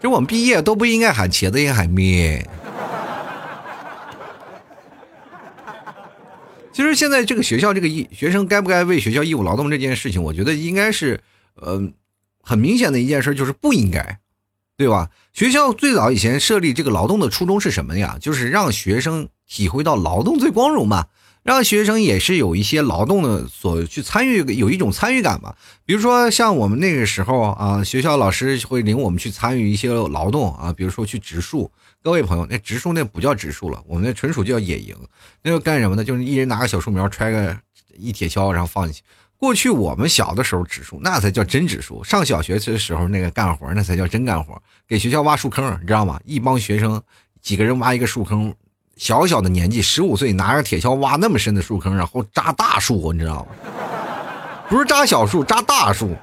[0.00, 2.48] 就我们毕业都不应该喊茄子，应该喊面。
[6.72, 11.20] 其实现在这个学校这个义学生该不该为学校义务劳动这件事情，我觉得应该是
[11.54, 11.82] 呃
[12.42, 14.18] 很明显的一件事，就是不应该。
[14.76, 15.10] 对吧？
[15.34, 18.16] 学校最早以前设立这个劳动的初衷是什么呀？
[18.18, 21.08] 就是让学生体会到劳动最光荣嘛，
[21.42, 25.54] 让学生也是有一些劳动的所去参与，有一种参与感嘛。
[25.84, 31.70] 比如说像我们那个时候啊，学校老师会领我们去参与一些劳动啊，比如说去植树。
[32.02, 34.96] 各位朋友，那植树那不叫植树了，我们那纯属叫野营。
[35.42, 36.04] 那个干什么呢？
[36.04, 37.56] 就是一人拿个小树苗，揣个
[37.96, 39.02] 一铁锹，然后放进去。
[39.36, 42.04] 过去我们小的时候植树，那才叫真植树。
[42.04, 46.20] 上小学的时候，那个干活那才叫真干活，给学校挖树坑，你知道吗？
[46.24, 47.02] 一帮学生
[47.40, 48.54] 几个人挖一个树坑，
[49.00, 53.46] 小小的年纪，十五岁，拿着铁锹挖那么深的树坑，然后扎大树，你知道吗？
[54.68, 56.14] 不是扎小树，扎大树。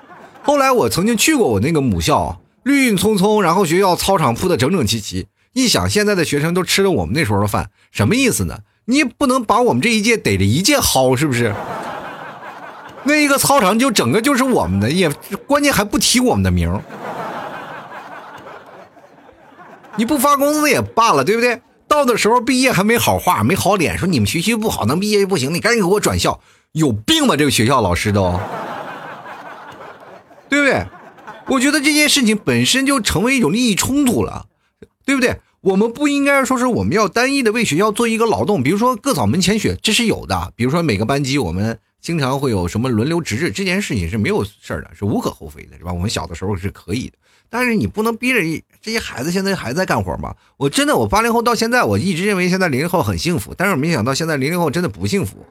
[0.44, 5.26] 后来我曾经去过我那个母校，绿荫葱葱，然后学校操场铺的整整齐齐。
[5.54, 8.60] 一想，现在的学生都吃了我们那时候的饭，什么意思呢？
[8.86, 11.56] 你也不能把我们这一届逮着一届薅，是不是？
[13.06, 15.10] 那一个操场就整个就是我们的，也
[15.48, 16.80] 关键还不提我们的名
[19.96, 21.60] 你不发工资也罢了，对不对？
[21.88, 26.40] 到的时候毕业还没好话，没好脸，说你们学习不好，能毕业不行，你赶紧给我转校，
[26.74, 27.36] 有病吧？
[27.36, 28.40] 这个学校老师都，
[30.50, 30.86] 对不对？
[31.48, 34.46] 我觉得这件事情本身就成为一种利益冲突了，
[35.06, 35.38] 对不对？
[35.62, 40.54] 我们不应该说是我们要单一的为学校做一个劳动，比如说各扫门前雪，这是有的。
[40.56, 41.80] 比如说每个班级我们。
[42.00, 45.92] 经常会有什么轮流值日，这件事情是没有事儿的，是无可厚非的，是吧？
[45.92, 47.14] 我们小的时候是可以的，
[47.50, 50.36] 但是你不能逼着一这些孩子现在还在干活吗？
[50.58, 55.46] 我真的，我八零后到现在，我一直认为现在零零后很幸福，但是我没想到现在零零后真的不幸福。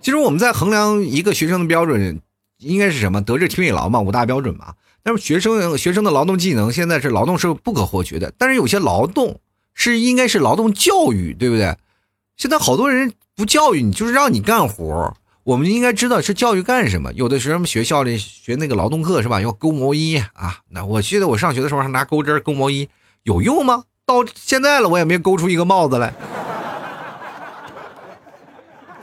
[0.00, 2.20] 其实我们在衡量一个学生的标准，
[2.58, 3.22] 应该是什么？
[3.22, 4.74] 德智体美劳嘛，五大标准嘛。
[5.04, 9.40] 那么学生学生的劳动技能现在是劳动是不可或缺的，但是有些劳动
[9.74, 11.76] 是应该是劳动教育，对不对？
[12.36, 15.14] 现在好多人不教育你，就是让你干活
[15.50, 17.12] 我们应该知道是教育干什么。
[17.14, 19.40] 有的时候学校里学那个劳动课是吧？
[19.40, 20.60] 要勾毛衣啊。
[20.68, 22.88] 那我记得我上学的时候还拿钩针勾毛衣，
[23.24, 23.82] 有用吗？
[24.06, 26.14] 到现在了，我也没勾出一个帽子来。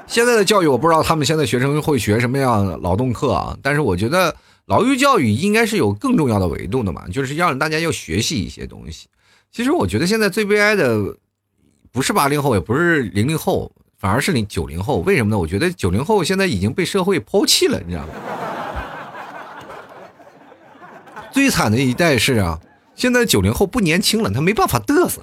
[0.05, 3.57] 现在的教育我不知道他们现在学生会学什么样的劳动课啊？
[3.61, 4.33] 但是我觉得
[4.67, 9.09] 劳育教育应该是有更重要的维度的嘛，就是让大家要学习一些东西。
[9.51, 11.17] 其实我觉得现在最悲哀的。
[11.89, 14.99] 不是八零后，也不是零零后，反而是零九零后。
[14.99, 15.37] 为什么呢？
[15.37, 18.13] 我觉得九零后现在已经被社会抛弃了，你知道吗？
[21.31, 22.59] 最惨的一代是啊，
[22.95, 25.21] 现在九零后不年轻了，他没办法嘚瑟。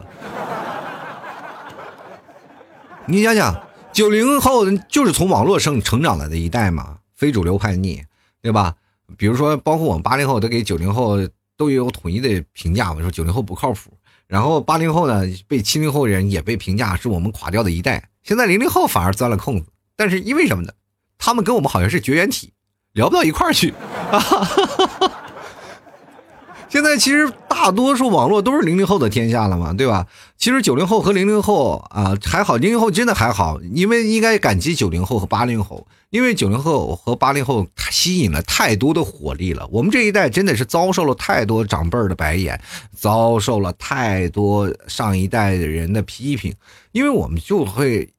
[3.07, 3.55] 你想想，
[3.93, 8.03] 九零后就是从网络上成长来的一代嘛，非主流叛逆，
[8.41, 8.75] 对吧？
[9.19, 11.19] 比如说，包括我们八零后都给九零后
[11.57, 13.93] 都有统一的评价我，说九零后不靠谱。
[14.35, 18.09] 然后八零后呢，被七零后人也被评价是我们垮掉的一代。
[18.25, 20.73] 现在零零后反而钻了空子，但是因为什么呢？
[21.19, 22.53] 他们跟我们好像是绝缘体，
[22.95, 23.73] 聊不到一块儿去
[24.11, 24.21] 啊。
[26.75, 30.09] 现在其实大多数网络都是零零后的天下了嘛，对吧？
[30.37, 39.65] 其实九零后和零零后啊还好，零零后真的还好，因为应该感激九零后和八零后，因为九零后和八零后吸引了太多的火力了。
[39.71, 42.61] 我们这一代真的是遭受了太多长辈儿的白眼，
[42.93, 46.53] 遭受了太多上一代的人的批评，
[46.91, 48.13] 因为我们就会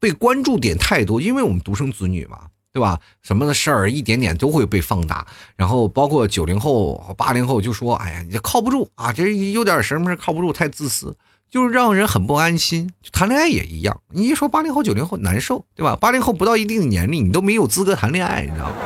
[0.00, 2.36] 被关注点太多，因为我们独生子女嘛。
[2.72, 2.98] 对吧？
[3.20, 11.14] 什么的事儿一点点都会被放大，然后包括九零后八零后就说：“哎呀，你这靠不住啊，这有点什么事靠不住，太自私，
[11.50, 15.96] 就是让人很不安心。”谈恋爱也一样，你一说八零后、九零后难受，对吧？
[15.96, 18.76] 八零后不到一定的年龄，你都没有资格谈恋爱，你知道吗？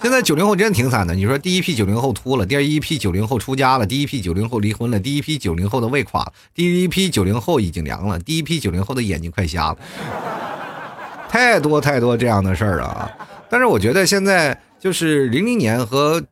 [0.00, 1.14] 现在九零后真的挺惨的。
[1.14, 9.78] 你说第一批九零后秃了，第二一批九零后出家了，第一批九零后离婚了，第一批九零后的胃垮了，第一批九零后已经凉了，第一批九零后的眼睛快瞎了，
[11.34, 13.10] 太多太多这样的事儿了啊！
[13.50, 16.22] 但是我觉得现在就是零零年和。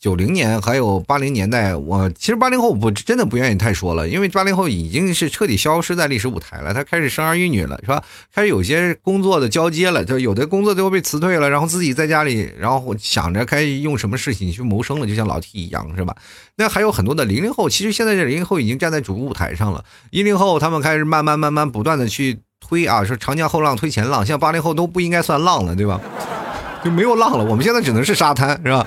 [0.00, 6.72] 九零年还有八零年代，我其实八零后不真的不愿意太说了，因为八零后已经是彻底消失在历史舞台了。
[6.72, 8.00] 他开始生儿育女了，是吧？
[8.32, 16.14] 开始有些工作的交接了，就有的工作都被辞退了，然后自己在家里，然后想着该用什么事情去谋生了，就像老 T 一样，是吧？
[16.54, 19.84] 那还有很多的零零后，其实现在这零零后已经站在主舞台上了。
[20.12, 25.98] 一零后他们开始慢慢慢慢不断的去推啊，说长江后浪推前浪，像八零后都不应该算浪了，对吧？
[26.84, 28.86] 就没有浪了，我们现在只能是沙滩，是吧？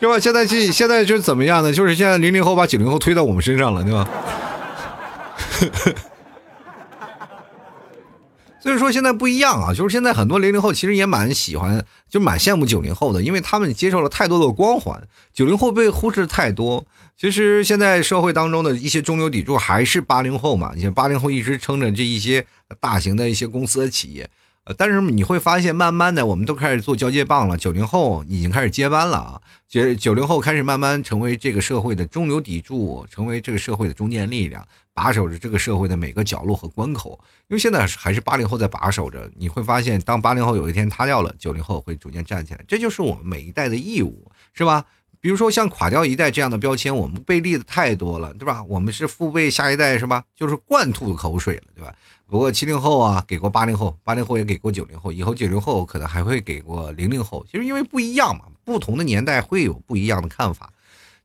[0.00, 0.18] 是吧？
[0.18, 1.72] 现在这现在就是怎么样呢？
[1.72, 4.08] 就是现在零零后把九零后推到我们身上了，对吧？
[8.60, 15.00] 所以说现在不一样啊，就是现在很多零零后其实也蛮喜欢，就蛮羡慕九零后的，因为他们接受了太多的光环，
[15.32, 16.84] 九零后被忽视太多。
[17.20, 22.46] 其实现在社会当中的一些中流砥柱还是八零后嘛，你像八零后一直撑着这一些
[22.80, 24.30] 大型的一些公司的企业。
[24.64, 27.58] 呃但是你会发现，慢慢的，我们都开始做交接棒了。
[27.58, 37.20] 九零后已经开始接班了啊，九九零后开始慢慢成为这个社会的中流砥柱，成为这个社会的中坚力量，把守着这个社会的每个角落和关口。
[37.48, 44.86] 因为现在还是八零后在把守着，你会发现，当八零后有一天塌掉了，九零后会逐渐站起来，这就是我们每一代的义务，是吧？
[45.20, 48.62] 比如说像垮掉一代这样的标签，我们被立的太多了，对吧？
[48.64, 50.24] 我们是父辈下一代，是吧？
[50.34, 51.94] 就是灌吐口水了，对吧？
[52.26, 57.44] 不过七零后啊，给过八零后，八零后也给过九零后，以后九零后可能还会给过零零后。
[57.50, 60.72] 其实因为不一样嘛，不同的年代会有不一样的看法。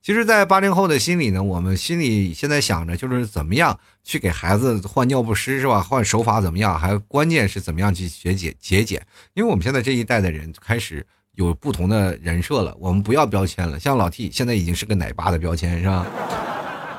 [0.02, 5.80] 其实，在八零后的心里呢，我们心里现在想着就是怎么样去给孩子换尿不湿，是吧？
[5.80, 6.78] 换手法怎么样？
[6.78, 9.04] 还关键是怎么样去学节节俭？
[9.32, 11.06] 因为我们现在这一代的人开始。
[11.36, 13.78] 有不同的人设了，我们不要标签了。
[13.78, 16.04] 像老 T 现在已经是个奶爸的标签，是吧？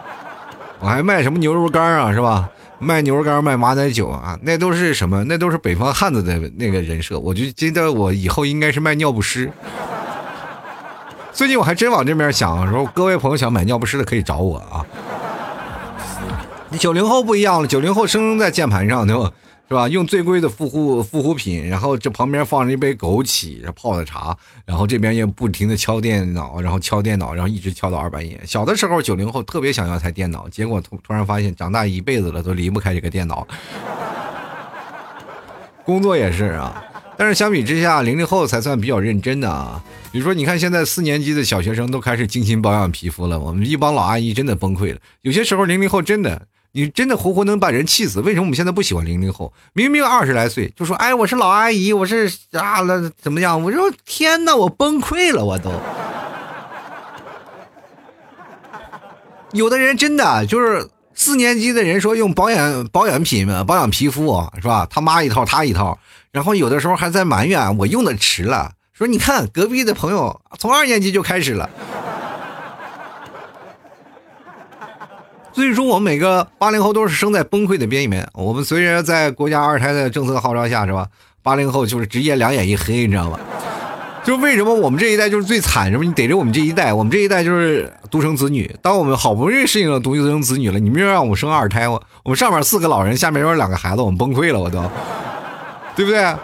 [0.80, 2.50] 我还卖什么牛肉干啊，是吧？
[2.80, 5.23] 卖牛肉干，卖马奶酒啊，那都是什么？
[5.23, 7.17] 那都是北方汉子的那个人设。
[7.17, 9.52] 我就觉得我以后应该是卖尿不湿。
[11.34, 14.86] 最近我还真往这边想，说各位朋友想买尿不湿的可以找我啊。
[16.69, 19.32] 你九零后不一样了，九零后生在键盘上，对吧？
[19.69, 19.89] 是吧？
[19.89, 28.39] 用最贵的护肤护肤品，然后这旁边放着一杯枸杞泡的茶，然后这边又不停的敲电脑，然后敲电脑，然后一直敲到二半夜。
[28.45, 33.45] 小的时候，九零后特别想要台电脑，结果突突然发现，长大一辈子了都离不开这个电脑。
[35.84, 36.82] 工作也是啊，
[37.17, 39.84] 但是相比之下，零零后才算比较认真的啊。
[40.13, 44.99] 比如说，你看现在四年级的小学生都开始精心保养皮肤了，我们一帮老阿姨真的崩溃了。
[45.23, 46.47] 有些时候，零零后真的。
[46.78, 48.22] 你真的活活能把人气死！
[48.22, 49.52] 为什么我们现在不喜欢零零后？
[49.74, 55.72] 明明二十来岁就说：“哎，我是老阿姨，我是啊了怎么样？”我说：“天哪，我崩溃了，我都。”
[59.54, 64.86] 有的人真的就是四年级的人说用保养保养品嘛保养皮肤是吧？
[64.88, 65.98] 他妈一套他一套，
[66.32, 71.68] 然后有的时候还在埋怨我用的迟了，说你看隔壁的朋友从二年级就开始了。
[75.58, 78.30] 所以说，我们每个八零后都是生在崩溃的边缘。
[78.36, 81.08] 我们虽然在国家二胎的政策号召下，是吧？
[81.41, 83.39] 八零后就是直接两眼一黑，你知道吗？
[84.24, 85.89] 就为什么我们这一代就是最惨？
[85.89, 86.04] 什么？
[86.04, 88.72] 你逮着我们这一代，我们这一代就是独生子女。
[88.84, 94.80] 当我们好不容易适应了独生子女了，你们又让我们生二胎，我我们上面四个老人，下面有两个孩子，我们崩溃了，我都，
[95.96, 96.36] 对不对？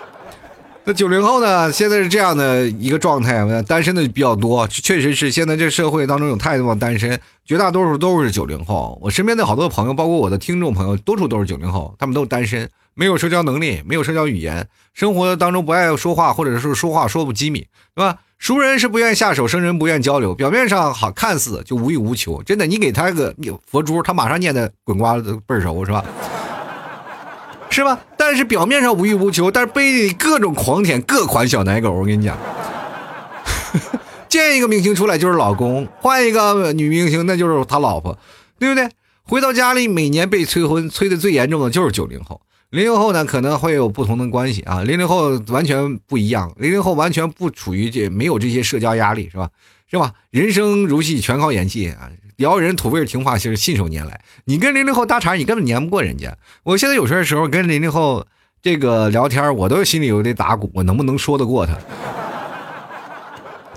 [0.86, 1.72] 那九零后呢？
[1.72, 9.00] 现在是这样的一个状态，单身的比较多，确实是现在这社会当中有太多的单身，绝大多数都是九零后。
[9.02, 17.66] 我身边的好多朋友，包括我的听众朋友，多数都是九零后，他们都是单身，没有社交能力，没有社交语言，生活当中不爱说话，或者是说话说不机密，
[17.96, 18.18] 对吧？
[18.38, 23.34] 熟人是不愿下手，生人不愿交流，表面上好看似就无欲无求，真的，你给他个
[23.66, 26.04] 佛珠，他马上念的滚瓜倍儿熟，是吧？
[27.74, 28.00] 是吧？
[28.16, 31.92] 但是表面上无欲无求，但是背地里各种狂舔各款小奶狗。
[31.92, 32.38] 我跟你讲，
[34.30, 38.16] 见一个明星出来就是老公，换一个女明星那就是他老婆，
[38.60, 38.88] 对不对？
[39.24, 42.40] 回到家里每年被催婚，催的最严重的就是九零后。
[42.70, 49.50] 零零后呢可能会有不同的关系啊，零零后完全不一样，零零后完全不处于这没有这些社交压力，是吧？
[49.90, 50.14] 是吧？
[50.30, 52.10] 人生如戏，全靠演技啊！
[52.38, 54.22] 撩人土味情话，其实信手拈来。
[54.46, 56.36] 你跟零零后搭茬，你根本粘不过人家。
[56.64, 58.26] 我现在有些时候跟零零后
[58.62, 61.74] 这个聊天，我都心里有点打鼓，我能不能说得过他？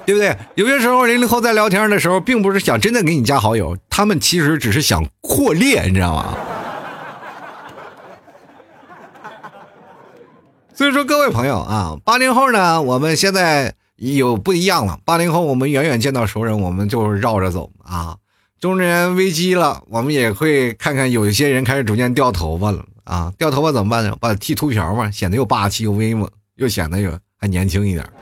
[0.06, 0.36] 对不对？
[0.54, 6.36] 有些时候零零后在聊天的时候，并不是想真的给你加好友，他们其实只是想扩列，你知道吗？
[10.72, 15.00] 所以说，各位朋友啊，八零后呢，我们现在有不一样了。
[15.04, 18.16] 八零后，我们远远见到熟人，我们就绕着走啊。
[18.66, 23.32] 中年危机了，我们也会看看有一些人开始逐渐掉头发了啊。
[23.38, 24.16] 掉头发怎么办呢？
[24.20, 28.04] 把剃秃瓢嘛，显得又霸气又威猛，又显得有还年轻一点。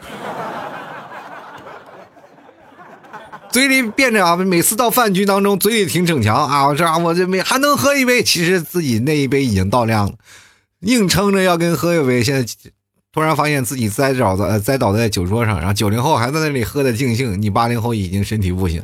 [3.50, 10.12] 嘴里变着啊，每次到饭局当中，嘴里挺逞强啊，我这我这没还能喝一杯，其实自己那一杯已经倒亮了，
[10.80, 12.22] 硬撑着要跟喝一杯。
[12.22, 12.44] 现在
[13.14, 18.82] 突然发现自己栽倒在栽倒在酒桌上，然后九零后还在那里喝的尽兴，你八零后已经身体不行。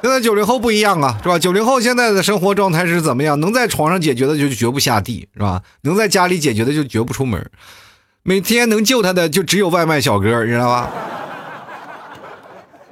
[0.00, 1.38] 现在九零后不一样啊，是吧？
[1.38, 3.38] 九零后现在的生活状态是怎么样？
[3.40, 5.62] 能在床上解决的就绝不下地，是吧？
[5.82, 7.50] 能在家里解决的就绝不出门，
[8.22, 10.90] 每天能救他的就只有外卖小哥，知道吧？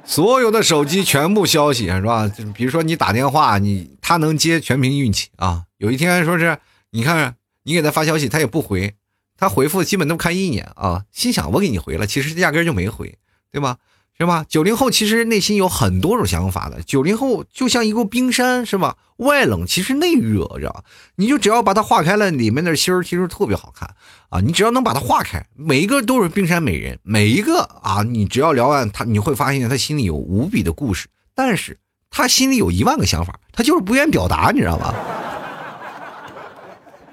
[0.03, 2.27] 所有的手机全部消息是吧？
[2.27, 5.63] 就比如说你打电话，你他能接全凭运气啊。
[5.77, 6.57] 有一天说是
[6.91, 8.93] 你看你给他发消息，他也不回，
[9.37, 13.17] 他回复基本都看一眼啊，心想我给你回了，其实压根就没回，
[13.49, 13.77] 对吧？
[14.19, 14.43] 是吧？
[14.49, 16.81] 九零后其实内心有很多种想法的。
[16.81, 18.97] 九零后就像一个冰山，是吧？
[19.17, 20.83] 外冷其实内热，知道吧。
[21.17, 23.95] 你就只要把它化开了，里面的芯儿其实特别好看
[24.29, 24.39] 啊！
[24.41, 31.77] 你只要能把它化开，每一个都是冰山美人，每一个啊，你只要聊完他，你会发现他心里有无比的故事，但是
[32.09, 34.95] 他心里有一万个想法，他就是不愿表达，你知道吧？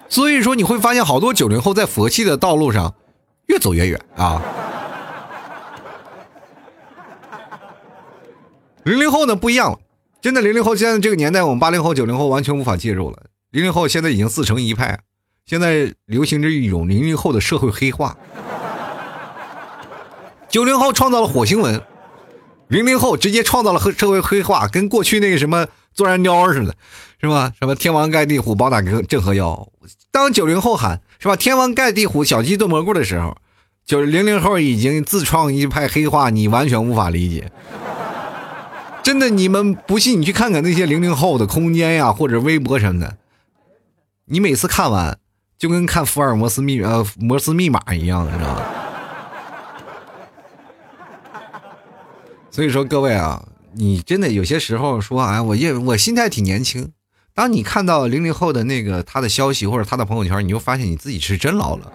[0.09, 2.95] 所以说你会发现好多九零后在佛系的道路上
[3.47, 4.41] 越走越远啊。
[8.85, 9.79] 零零后呢不一样了，
[10.21, 13.19] 真的零零后现在这个年代，我们八零后、九零后完全无法介入了。
[13.51, 15.01] 零零后现在已经自成一派，
[15.47, 18.17] 现在流行着一种零零后的社会黑化。
[20.49, 21.81] 九零后创造了火星文，
[22.69, 26.75] 零零后直接创造了社会黑化，跟过去那个什么坐山雕似的，
[27.21, 27.53] 是吧？
[27.59, 29.67] 什么天王盖地虎，宝马镇河妖。
[30.11, 31.35] 当九零后喊是吧？
[31.35, 33.37] 天王盖地虎，小鸡炖蘑菇的时候，
[33.87, 37.51] 就是零零后已经自创一派黑化，你完全无法理解。
[39.05, 43.19] 真的，你们不信，你去看看那些零零后的空间呀，或者微博什么的。
[44.25, 45.19] 你每次看完，
[45.59, 48.63] 就跟看福尔摩斯密呃摩斯密码一样，你知道吗？
[52.51, 56.91] 所以说，各位啊，你真的有些时候说，哎，我也我心态挺年轻。
[57.35, 61.93] 当你看到零零后的那个他的消息或者他的朋友圈，你就发现你自己是真老了。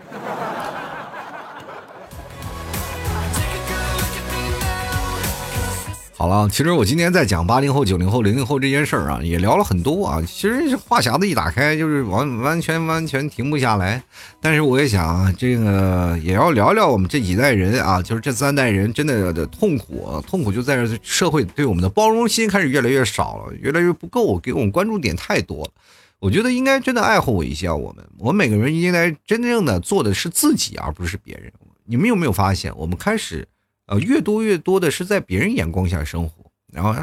[6.19, 10.21] 好了，其实我今天在讲八零后、九零后、零零后这件事儿啊，也聊了很多啊。
[10.27, 14.03] 其实话匣子一打开，就是完完全完全停不下来。
[14.41, 20.21] 但是我也想啊，这个也要聊聊我们这几代人啊，就是这三代人真的的痛苦。
[20.27, 25.71] 痛苦就在这社会对我们的包容心开始越来越少了，越来越不够，给我们关注点太多了。
[26.19, 31.49] 我觉得应该真的爱护我一下我们，我们每个人应该真正的做的是自己，而不是别人。
[31.85, 33.47] 你们有没有发现，我们开始？
[33.89, 36.95] 呃，越多越多的是在别人眼光下生活，然后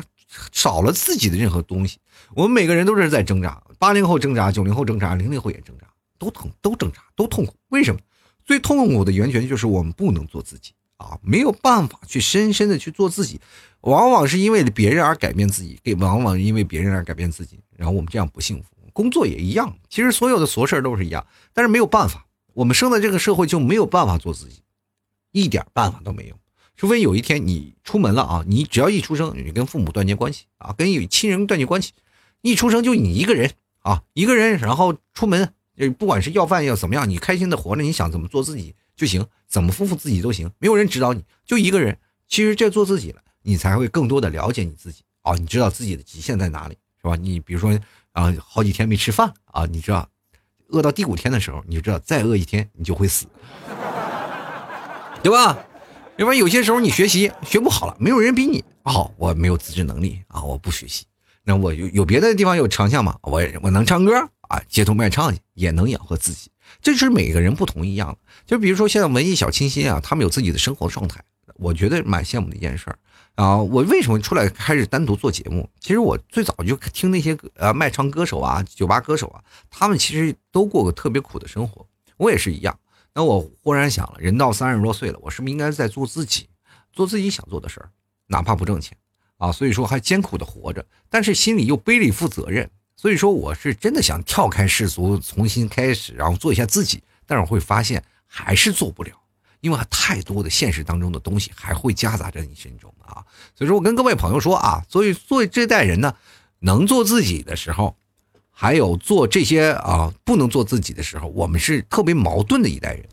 [0.53, 1.99] 少了自己的任何东西。
[2.33, 7.57] 我们每个人都是在挣扎，八零后挣扎，九零后挣扎，零零后也挣扎，都疼，都挣扎，都痛苦。
[7.71, 8.01] 为什么？
[8.45, 13.41] 最痛苦的源泉就是我们不能做自己啊，没有办法去深深的去做自己，
[13.81, 18.69] 往往是因为别人而改变自己，给往往因为别人而改变自己，然后我们这样不幸福。
[18.93, 22.25] 工作也一样，其实所有的琐事都是一样，但是没有办法，
[22.55, 24.63] 我们生在这个社会就没有办法做自己，
[25.33, 26.37] 一点办法都没有。
[26.77, 31.93] 除非有一天你出门了啊，你只要一出生，你跟父母断绝关系啊，跟有亲人断绝关系，
[32.43, 33.51] 一出生就你一个人
[33.81, 35.55] 啊，一个人，然后出门，
[35.99, 41.99] 不管是要饭要怎么样，你开心的活着，你想怎么做自己就行，怎么丰富自己都行，没有人指导你，就一个人，
[42.29, 47.17] 其实这做自己了，你才会更多的了解你自己啊，你知道自己的极限在哪里，是吧？
[47.17, 47.79] 你比如说
[48.13, 50.07] 啊，好几天没吃饭啊，你知道，
[50.69, 53.27] 饿到第五天的时候，你就知道再饿一天你就会死，
[55.23, 55.59] 对吧？
[56.19, 61.05] 要不然有些时候你学习学不好了，没有人逼你，好，我没有自制能力啊，我不学习。
[61.45, 63.19] 那我有有别的地方有长项吗？
[63.21, 64.17] 我我能唱歌
[64.49, 66.51] 啊，街头卖唱也能养活自己。
[66.81, 68.17] 这是每个人不同一样。
[68.47, 71.23] 就比如说现在文艺小清新啊，他们有自己的生活状态，
[71.57, 72.99] 我觉得蛮羡慕的一件事儿
[73.35, 73.59] 啊。
[73.59, 75.69] 我为什么出来开始单独做节目？
[75.81, 81.87] 其实我最早就听那些呃卖唱歌手啊、酒吧歌手啊，他们其实都过个特别苦的生活，
[82.17, 82.75] 我也是一样。
[83.17, 86.51] 那我忽然想了，人到三十多岁了，我是不是应该在做自己，
[86.93, 87.89] 做自己想做的事儿，
[88.27, 88.95] 哪怕不挣钱
[89.39, 89.51] 啊？
[89.51, 92.71] 所以说还艰苦的活着，但是心里又背了一负责任。
[92.95, 97.03] 所以说我是真的想跳开世俗，重新开始，然后做一下自己。
[97.25, 99.11] 但是我会发现还是做不了，
[99.61, 103.25] 因为太多的现实当中的东西还会夹杂在你身中啊。
[103.55, 106.15] 所以说我跟各位朋友说啊，所以作为这代人呢，
[106.59, 107.97] 能做自己的时候，
[108.59, 113.05] 还有做这些啊不能做自己的时候，我们是特别矛盾的一代人。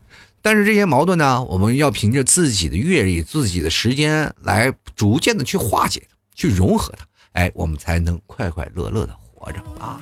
[0.41, 9.99] 但是这些矛盾呢，我们要凭着自己的阅历、自己的时间来逐渐的去化解它，去融合它，哎，我们才能快快乐乐的活着啊。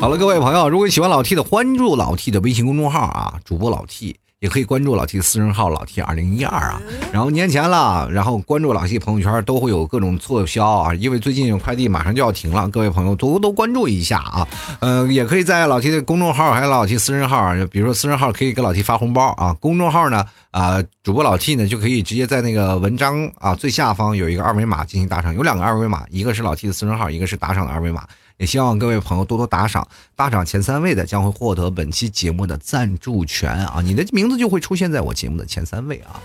[0.00, 4.16] 好了，各位朋友，如果喜欢老 T 的，关注老 T 的微信公众号啊，主播老 T。
[4.40, 6.80] 也可以关注老 T 私人号老 T 二零一二啊，
[7.12, 14.46] 然后年前了，然后关注老 T 朋友圈都会有各种促销啊，因为最近快递马上就要停了，各位朋友多多关注一下啊，
[14.78, 28.06] 呃，也可以在老 T 的公众号还有老 T 私人号，比如说私人号可以给老 T 发红包啊，公众号呢啊，主播老 T 呢就可以直接在那个文章啊最下方有一个二维码进行打赏，有两个二维码，一个是老 T 的私人号，一个是打赏的二维码。
[28.38, 33.80] 也希望各位朋友多多打赏，打赏前三位的将会获得本期节目的赞助权啊！
[33.82, 36.22] 你的名字就会出现在我节目的前三位啊！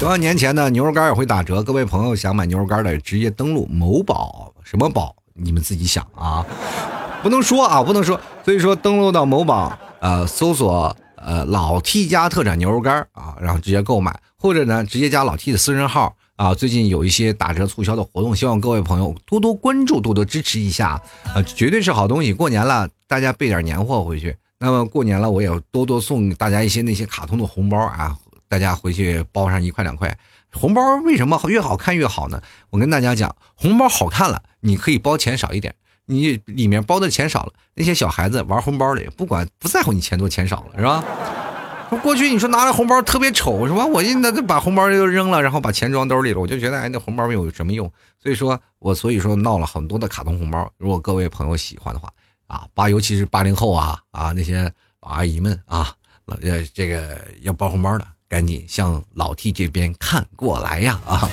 [0.00, 6.44] 多少年前呢，牛肉干也会打折，各位朋友想买牛肉干的，直接登录某宝，什么宝你们自己想啊，
[7.22, 16.16] 不能说啊，不能说，所以说登录到某宝，呃，搜索呃老 T 家特产牛肉干啊，然后直接购买，或者呢直接加老 T 的私人号。
[16.36, 21.00] 啊，最近有一些打折促销的活动，希望各位朋友多多关注，多多支持一下。
[21.32, 22.32] 啊，绝对是好东西。
[22.32, 24.36] 过年了，大家备点年货回去。
[24.58, 28.16] 那么过年了，我也多多送大家一些那些卡通的红包啊，
[28.48, 30.16] 大家回去包上一块两块。
[30.52, 32.42] 红包为什么越好看越好呢？
[32.70, 35.74] 我跟大家讲，红包好看了，你可以包钱少一点。
[36.06, 41.04] 你里面包的钱少了，那些小孩子玩红包的也，不管不在乎你钱多钱少了，是吧？
[42.02, 43.84] 过去你说拿着红包特别丑是吧？
[43.86, 47.90] 我现在就把红包就扔了，然后把钱装兜里了，我就觉得哎，那红包没有什么用。
[48.22, 50.70] 所以说我所以说闹了很多的卡通红包。
[50.78, 52.08] 如果各位朋友喜欢的话
[52.46, 54.70] 啊，八尤其是八零后啊啊那些
[55.00, 55.92] 阿姨们啊，
[56.26, 61.28] 呃这个要包红包的，赶紧向老 T 这边看过来呀啊！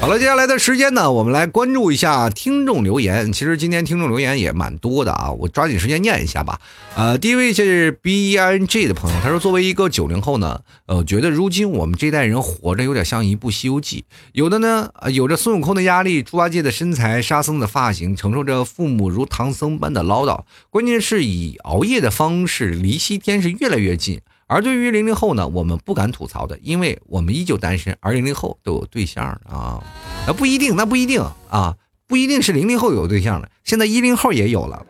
[0.00, 3.32] 好了，接下来的时间呢，我们来关注一下听众留言。
[3.32, 6.60] 其实今天听众留言也蛮多的啊，我抓紧时间念一下吧。
[6.94, 29.78] 呃，第一位是 B I N G 的朋友，他说：“作为一个九零后呢，呃，觉得如今我们这代人活着有点像一部《西游记》，有的呢，有着孙悟空的压力，猪八戒的身材，沙僧的发型，承受着父母如唐僧般的唠叨，关键是以熬夜的方式离西天是越来越近。”而对于零零后呢，我们不敢吐槽的，因为我们依旧单身，而零零后都有对象啊，
[30.26, 31.76] 那不一定，那不一定啊，
[32.06, 34.86] 不一定是零零后有对象了，现在一零后也有了。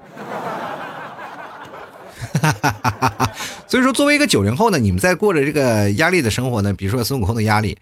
[3.66, 7.76] 所以说，作为一个九零后呢，你们在过着这个压力的生活呢，比如说孙悟空的压力，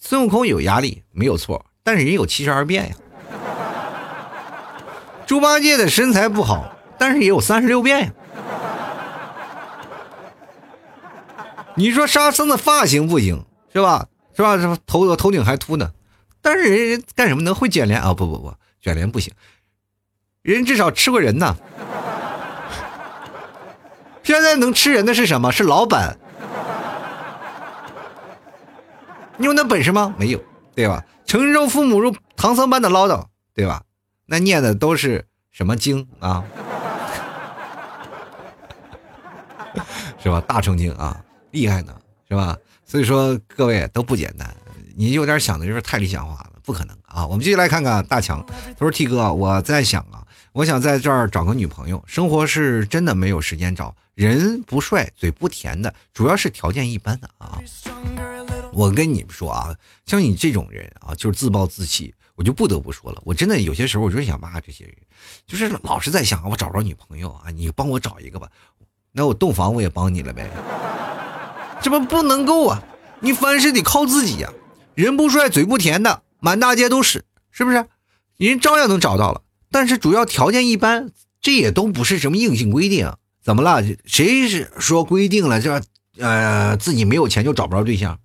[0.00, 2.94] 孙悟空有压力没有错，但是人有七十二变呀。
[5.26, 8.12] 猪八戒的身材不好，但是也有三十六变呀。
[11.76, 14.06] 你说沙僧的发型不行是吧？
[14.34, 14.58] 是吧？
[14.58, 15.92] 什么头头顶还秃呢？
[16.42, 18.14] 但是人人干什么能会卷帘啊？
[18.14, 19.32] 不不不，卷帘不行，
[20.42, 21.56] 人至少吃过人呐。
[24.22, 25.52] 现在能吃人的是什么？
[25.52, 26.18] 是老板。
[29.36, 30.14] 你有那本事吗？
[30.18, 30.40] 没有，
[30.74, 31.04] 对吧？
[31.26, 33.82] 承受父母如唐僧般的唠叨，对吧？
[34.26, 36.42] 那念的都是什么经啊？
[40.22, 40.40] 是吧？
[40.40, 41.22] 大乘经啊。
[41.56, 41.98] 厉害呢，
[42.28, 42.54] 是吧？
[42.84, 44.54] 所以说各位都不简单，
[44.94, 47.26] 你有点想的就是太理想化了，不可能啊！
[47.26, 57.58] 我们继续来看看大强，他说：“T 哥，我在想啊，我想在这儿找个女朋友，生活是真的没有时间找，人不帅，嘴不甜的，主要是条件一般的啊。”
[58.72, 64.94] 我跟你们说啊，像你这种人啊，就是自暴自弃，我就不得不说了，我真的有些时候我就是想骂这些人，
[65.46, 68.48] 就是老是在想我找不着女朋友啊，你帮我找一个吧，
[69.10, 70.48] 那我洞房我也帮你了呗。
[71.82, 72.82] 这不不能够啊！
[73.20, 74.52] 你凡事得靠自己呀。
[74.94, 77.86] 人不帅，嘴不甜的，满大街都是，是不是？
[78.36, 81.10] 人照样能找到了，但是主要条件一般，
[81.40, 83.12] 这也都不是什么硬性规定。
[83.42, 83.82] 怎么了？
[84.04, 85.80] 谁是说规定了这
[86.18, 88.18] 呃自己没有钱就找不着对象？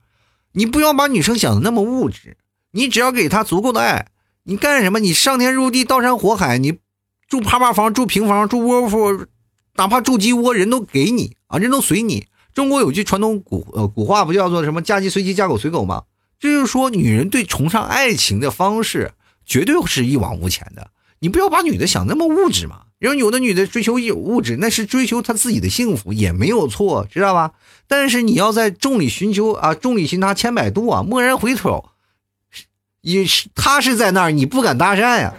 [0.53, 2.37] 你不要把女生想的那么物质，
[2.71, 4.07] 你只要给她足够的爱，
[4.43, 4.99] 你干什么？
[4.99, 6.79] 你上天入地，刀山火海，你
[7.27, 9.27] 住趴趴房，住平房，住窝夫，
[9.75, 12.27] 哪怕住鸡窝，人都给你啊，人都随你。
[12.53, 16.03] 中国有句传统古呃古话，不叫做什么“嫁鸡随鸡，嫁狗随狗”吗？
[16.39, 19.11] 这就是说，女人对崇尚爱情的方式，
[19.45, 20.89] 绝对是一往无前的。
[21.19, 22.81] 你不要把女的想那么物质嘛。
[22.97, 27.53] 然后有的女的追求有物质，那是追求她自己的幸福，也没有错，知道吧？
[27.87, 31.89] 但是你要在众里寻求啊，众里寻他千百度啊，蓦然回首，
[33.01, 35.33] 也是他是在那儿，你不敢搭讪呀，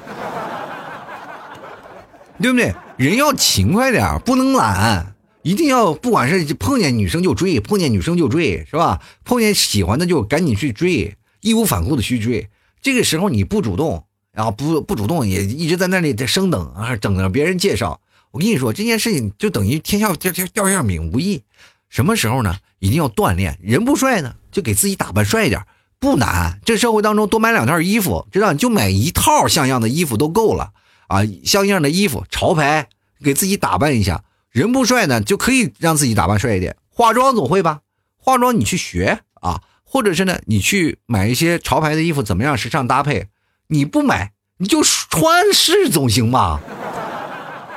[2.41, 2.75] 对不对？
[2.97, 5.15] 人要勤快点不能懒。
[5.43, 9.01] 一定要，不管是碰见女生就追，碰见女生就追，是吧？
[9.25, 12.49] 碰见喜欢的就赶紧去追，义无反顾的去追。
[12.81, 18.01] 这个时候你不主动，然后不不主动，也一直在那里在生等啊，等着别人介绍。
[18.31, 21.43] 我跟你说这件事情就等于天下掉掉掉馅饼无易。
[21.89, 22.57] 什么时候呢？
[22.79, 23.59] 一定要锻炼。
[23.63, 25.63] 人不帅呢，就给自己打扮帅一点，
[26.01, 26.59] 不难。
[26.65, 30.71] 这社会当中多买两套衣服，知道你就买一套像样的衣服都够了
[31.09, 32.89] 啊，像样的衣服潮牌，
[33.23, 34.25] 给自己打扮一下。
[34.53, 36.77] 人不帅呢，就可以让自己打扮帅一点。
[36.91, 37.81] 化妆总会吧？
[38.19, 43.29] 化妆你去学啊，或者是呢，你去买一些潮牌的衣服，怎么样时尚搭配？
[43.69, 46.61] 你不买，你就穿试总行吧？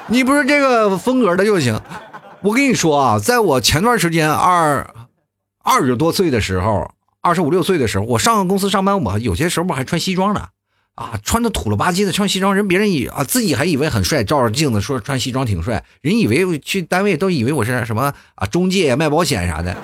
[0.08, 1.82] 你不是这个风格的就行。
[2.42, 4.94] 我跟你说啊，在我前段时间二
[5.64, 10.50] 二十多岁的时候，二十五六岁的时候，我上个公司上班，我有些时候我还穿西装呢，
[10.96, 19.76] 啊，穿的土了吧唧的穿西装，人别人以啊自己还以为很帅，照着镜子说穿西装挺帅，人以为去单位都以为我是什么啊中介卖保险啥的。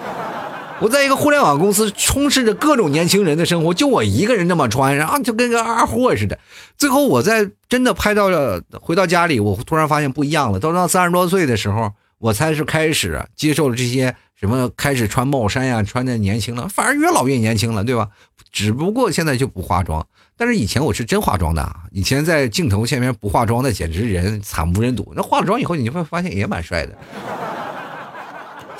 [0.79, 6.39] 我在一个互联网公司，充斥着各种年轻人的生活，就我一个人这么穿，然后就跟个二货似的。
[6.77, 10.59] 最后我在真的拍到了，回到家里，我突然发现不一样了。
[10.59, 11.91] 都到三十多岁的时候。
[12.21, 18.09] 我才是开始接受了这些什么，开始穿帽衫呀，穿的年轻了，反而越老越年轻了，对吧？
[18.51, 25.13] 只不过现在就不化妆，但是以前我是真化妆的，以前在镜头前面不化妆的简直人惨不忍睹。
[25.15, 26.97] 那化了妆以后，你会发现也蛮帅的。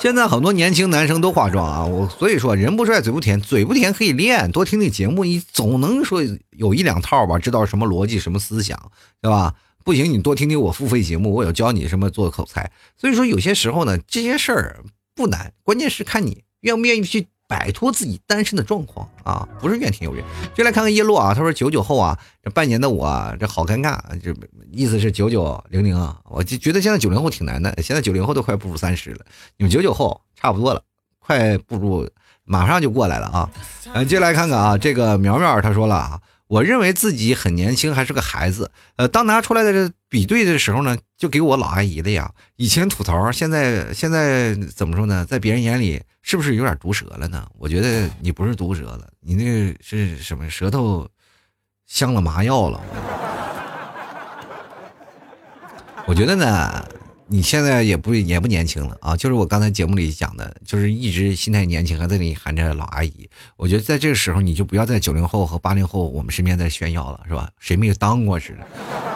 [0.00, 8.90] 现在很多年轻男生都化妆啊，我所以说人不帅嘴不甜，嘴不甜可以练，多听听节目，你总能说有一两套吧，知道什么逻辑，什么思想，
[9.20, 9.54] 对吧？
[9.84, 12.70] 不行，你多听听我付费节目，我有教你什么做口才。
[12.98, 14.82] 所以说，有些时候呢，这些事儿
[15.14, 20.24] 不难，关键是看你愿不愿意去摆脱自己单身的状况啊，不是怨天尤人。
[20.54, 24.34] 就来看看叶落啊，他说九九后啊，这半年的我这好尴尬，这
[24.70, 29.24] 意思是九九零零啊，我就觉得现在九零后挺难的，现在九零后都快步入三十了，
[29.58, 30.82] 你们九九后差不多了，
[31.18, 32.08] 快步入，
[32.44, 33.50] 马上就过来了啊。
[33.92, 36.20] 嗯，接下来看看啊，这个苗苗他说了啊。
[36.48, 38.70] 我认为自己很年轻，还是个孩子。
[38.96, 42.30] 呃，当拿出来的比对的时候呢，就给我老阿姨的呀。
[42.56, 45.24] 以前吐槽，现在现在怎么说呢？
[45.24, 47.48] 在别人眼里，是不是有点毒舌了呢？
[47.56, 50.50] 我觉得你不是毒舌了，你那是什么？
[50.50, 51.08] 舌头
[51.86, 52.78] 镶了麻药了。
[56.06, 56.86] 我觉得呢。
[57.28, 63.26] 你现在也不也不年轻了啊，就是我刚才节目里讲的，就是一直心态年轻，还在那里喊着老阿姨。
[63.56, 67.48] 我觉得在这个时候，你就不要在九零后和八零后我们身边再炫耀了，是吧？
[67.58, 69.11] 谁没有当过似的。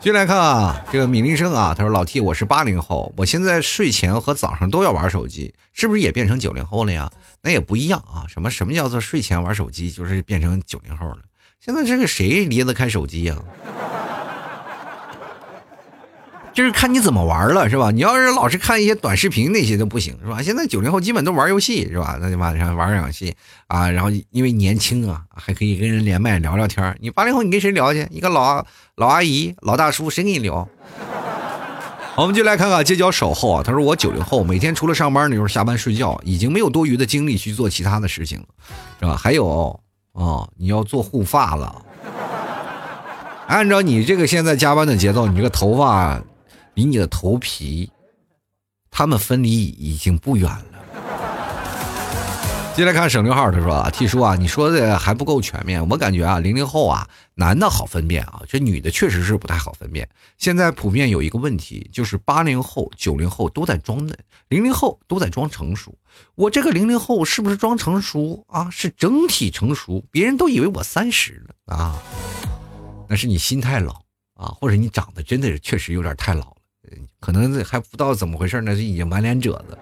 [0.00, 7.12] 进来看啊，这个米林生啊，他说：“老 T，我是八零后，我现在睡前和早上都要玩手机，是不是也变成九零后了呀？
[7.42, 8.24] 那也不一样啊。
[8.26, 11.18] 什么什么叫做睡前玩手机，就是变成九零后了。
[11.60, 13.36] 现在这个谁离得开手机呀？”
[16.52, 17.90] 就是看你怎么玩了，是吧？
[17.90, 20.42] 你要是老是看一些短视频那些都不行，是吧？
[20.42, 22.18] 现在九零后基本都玩游戏，是吧？
[22.20, 23.34] 那就晚上玩游戏
[23.68, 26.96] 啊，然后因为年轻啊，还可以跟人连麦聊聊天。
[27.00, 28.06] 你八零后，你跟谁聊去？
[28.10, 28.64] 一个老
[28.96, 30.68] 老阿姨、老大叔，谁跟你聊？
[32.16, 33.62] 我们就来看看街角守候啊。
[33.62, 38.46] 他说我九零后，每天除了上班呢，就是下班睡觉，已经没有多余的精力去做其他的事情了，
[38.98, 39.16] 是吧？
[39.16, 39.80] 还有
[40.12, 41.82] 啊，你要做护发了。
[43.46, 46.20] 按照你这个现在加班的节奏，你这个头发。
[46.80, 47.90] 离你的头皮，
[48.90, 50.64] 他们分离已经不远了。
[52.74, 55.86] 接来看省略号，他说啊，T 叔啊，你说的还不够全面。
[55.90, 60.08] 我感觉啊，零零后啊，男的好分辨啊，这女的确实是不太好分辨。
[60.38, 64.16] 现在普遍有一个问题，就是八零后、九零后都在装嫩，
[64.48, 65.94] 零零后都在装成熟。
[66.34, 68.70] 我这个零零后是不是装成熟啊？
[68.70, 72.02] 是整体成熟，别人都以为我三十了啊，
[73.06, 73.92] 那是你心太老
[74.32, 76.56] 啊，或者你长得真的是确实有点太老。
[77.20, 79.78] 可能还不知道怎么回事呢，就已经满脸褶子。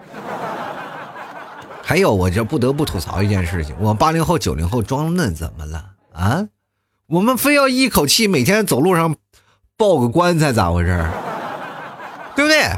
[1.83, 6.47] 还有，我这不得不吐槽一件事情：我八零后、九零后装嫩怎么了啊？
[7.07, 9.15] 我们非要一口气每天走路上
[9.75, 11.07] 抱个棺材，咋回事？
[12.35, 12.73] 对不对？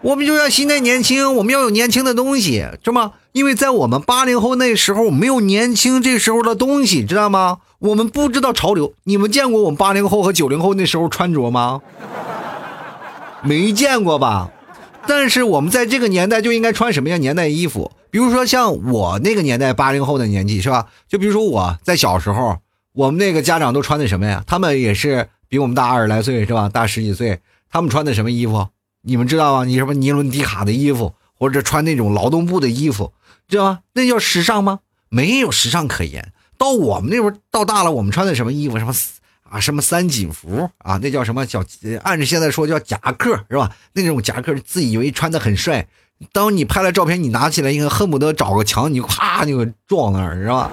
[0.00, 3.12] 我们就要心态年轻，我们要有年轻的东西，是吗？
[3.32, 7.58] 因为在我们八零后那时候没有年轻这时候的东西，知道吗？
[7.80, 8.94] 我们不知道潮流。
[9.04, 11.82] 你们见过我们八零后和九零后那时候穿着吗？
[13.44, 14.50] 没见过吧？
[15.06, 17.92] 但是我们在这个年代就应该穿什么样年代衣服？
[18.10, 20.86] 比如说像我那个年代八零后的年纪是吧？
[21.08, 22.58] 就比如说我在小时候，
[22.94, 24.42] 我们那个家长都穿的什么呀？
[24.46, 26.70] 他们也是比我们大二十来岁是吧？
[26.70, 27.40] 大十几岁，
[27.70, 28.68] 他们穿的什么衣服？
[29.02, 29.64] 你们知道吗？
[29.64, 33.12] 你什么尼伦迪卡的衣服，或者穿那种劳动布的衣服，
[33.46, 33.80] 知道吗？
[33.92, 34.80] 那叫时尚吗？
[35.10, 36.32] 没有时尚可言。
[36.56, 38.78] 到我们那会儿到大了，我们穿的什么衣服？
[38.78, 38.94] 什么？
[39.50, 40.98] 啊，什么三紧服啊？
[41.02, 41.46] 那叫什么？
[41.46, 41.64] 叫
[42.02, 43.70] 按着现在说叫夹克是吧？
[43.92, 45.86] 那种夹克自以为穿的很帅，
[46.32, 50.70] 当你拍了照片，你拿起来应该恨不得找个墙，你啪就给撞那儿是吧？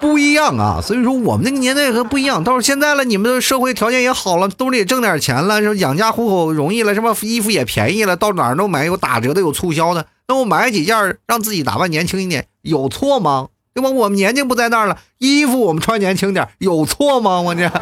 [0.00, 0.80] 不一样啊。
[0.82, 2.42] 所以说我们那个年代和不一样。
[2.42, 10.06] 到现在了，你们的社会条件也好了，兜里也挣点钱了，说养家糊口容易了，什么衣服也便宜了，到哪儿都买有打折的，有促销的。
[10.26, 13.48] 那我买几件，让自己打扮年轻一点，有错吗？
[13.74, 13.90] 对吧？
[13.90, 17.40] 我们年纪不在那儿了，衣服我们穿年轻点，有错吗？
[17.40, 17.68] 我这。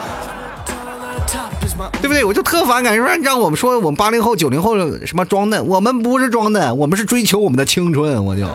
[2.01, 2.25] 对不对？
[2.25, 8.25] 我就特反感，说让我们说我们八零后、九零后什么装嫩，我们不是装嫩，我们是追求我们的青春。
[8.25, 8.47] 我就，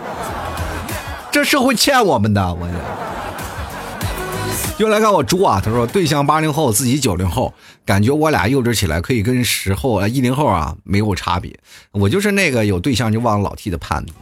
[1.31, 2.73] 这社会欠我们的，我就。
[4.77, 11.57] 又来看我猪啊，他说对象八零后，自己九零后，感觉我俩幼稚起来可以跟十后啊一零后啊没有差别。
[11.91, 14.13] 我就是那个有对象就忘了老替的叛徒。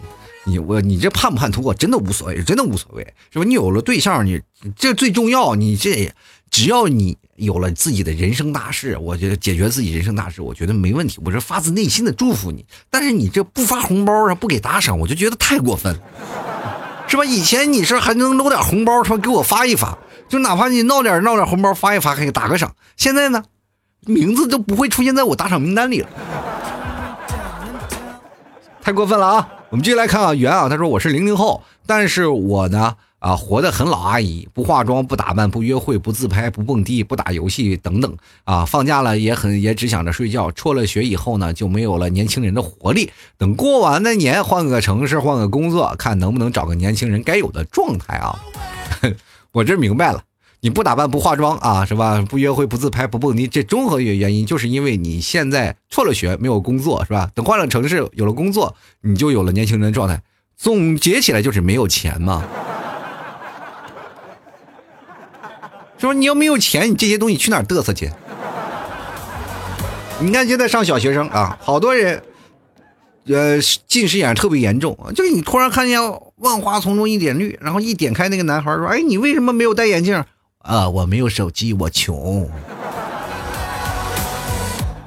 [0.46, 3.46] 你我你这叛不叛徒我真的无所谓，真的无所谓，是吧？
[3.46, 4.42] 你有了对象，你
[4.76, 6.12] 这最重要，你这
[6.50, 7.18] 只要你。
[7.36, 11.20] 有了自己的人生大事，我觉得解决自己人生大事，我觉得没问题。
[11.26, 12.66] 我是发自内心的祝福你。
[12.90, 16.00] 但是你这不发红包啊，不给打赏，我就觉得太过分了，
[17.10, 17.26] 是吧？
[17.26, 19.98] 以前你是还能搂点红包，说给我发一发，
[20.30, 22.74] 就哪怕你闹点闹点红包发一发，给打个赏。
[22.96, 23.44] 现在呢，
[24.06, 26.10] 名字都不会出现在我打赏名单里了，
[28.82, 29.50] 太过分了啊！
[29.70, 32.96] 我们继续来看啊，袁啊，他说我是零零后，但是我呢。
[33.20, 38.16] 啊，活得很老阿姨，不化妆，不打扮，不约会，不自拍，不蹦迪，不打游戏，等等。
[38.44, 40.52] 啊，放假了也很也只想着睡觉。
[40.52, 43.12] 辍了学以后呢，就没有了年轻人的活力。
[43.36, 48.40] 等过完的年，换个城市，换个工作，看能不能找个年轻人该有的状态啊。
[49.52, 50.22] 我这明白了，
[50.66, 52.26] 你不打扮，不化妆啊，是吧？
[52.28, 57.30] 不约会，不自拍，不蹦迪，这综合原因就是因为你现在辍了学，没有工作，是吧？
[57.36, 60.20] 等换了城市，有了工作，你就有了年轻人的状态。
[60.58, 62.44] 总结起来就是没有钱嘛。
[66.00, 68.10] 说你要没有钱，你这些东西去哪儿嘚瑟去？
[70.20, 72.24] 你看现在上小学生啊，好多人，
[73.28, 76.02] 呃，近视眼特别严重，就是你突然看见
[76.38, 80.26] 万花丛中一点绿，然后一点开那个男孩说：“哎，你为什么没有戴眼镜？”
[80.66, 82.50] 啊，我没有手机，我穷。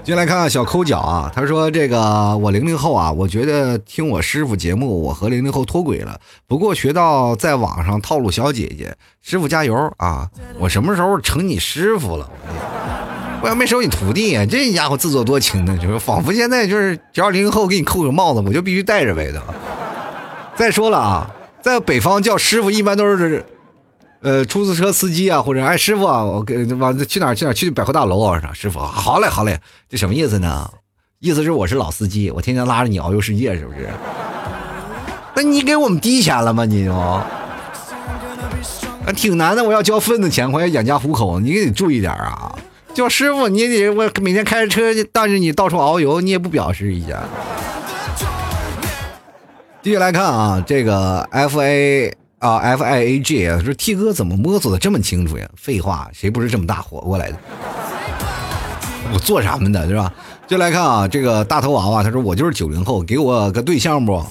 [0.04, 6.18] 进来看看小抠脚啊，他说：“这个我零零后啊，我觉得听我师傅节目，我和零零后脱轨了。
[6.46, 10.30] 不过学到在网上套路小姐姐，师傅加油啊！
[10.60, 12.30] 我什么时候成你师傅了？
[13.42, 19.42] 我要没收你徒弟，这家伙自作多情的，就是仿佛现在就是只要零零后给你扣个帽子，我就必须戴着呗的。
[20.54, 21.28] 再说了啊，
[21.60, 23.44] 在北方叫师傅一般都是。”
[24.20, 28.40] 呃，出租车司机啊，或者哎，师傅啊，我给往去哪儿去哪儿去百货大楼啊？
[28.52, 30.68] 师傅，好嘞好嘞，这什么意思呢？
[31.20, 33.88] 意思是我是老司机，我天天拉着你遨游世界，是不是？
[35.34, 36.64] 那你给我们低钱了吗？
[36.64, 37.24] 你就啊，
[39.14, 42.52] 挺难的，我要交份子钱，我要养家糊口，你得注意点啊！
[42.92, 47.22] 叫师傅，你得我每天开着车带着你到处遨游，你也不表示一下。
[49.80, 52.12] 继续来看啊，这个 F A。
[52.38, 55.48] 啊，F I A G 啊，说 T 哥怎么摸索的这么清楚呀？
[55.56, 57.38] 废话，谁不是这么大活过来的？
[59.12, 60.12] 我做啥们的，是吧？
[60.46, 64.24] 就来看啊，这个大头娃娃，他说我就是九零后，给我个对象不？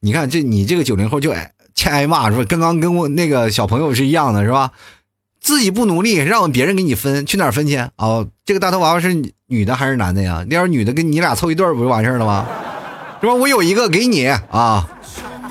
[0.00, 2.44] 你看这你这个九零后就挨欠挨骂，是吧？
[2.48, 4.72] 刚刚跟我那个小朋友是一样的，是吧？
[5.40, 7.78] 自己不努力，让别人给你分，去哪儿分去？
[7.96, 9.14] 哦，这个大头娃娃是
[9.46, 10.44] 女的还是男的呀？
[10.50, 12.46] 那要是女的，跟你俩凑一对不就完事儿了吗？
[13.20, 13.32] 是吧？
[13.32, 14.86] 我有一个给你啊。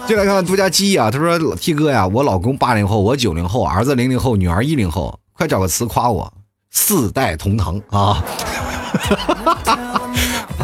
[0.08, 6.32] 进来看看杜家鸡啊，他说：“T 哥呀，我老公八零后，我九零后，儿子零零后，女儿一零后，快找个词夸我，
[6.72, 8.24] 四代同堂啊！”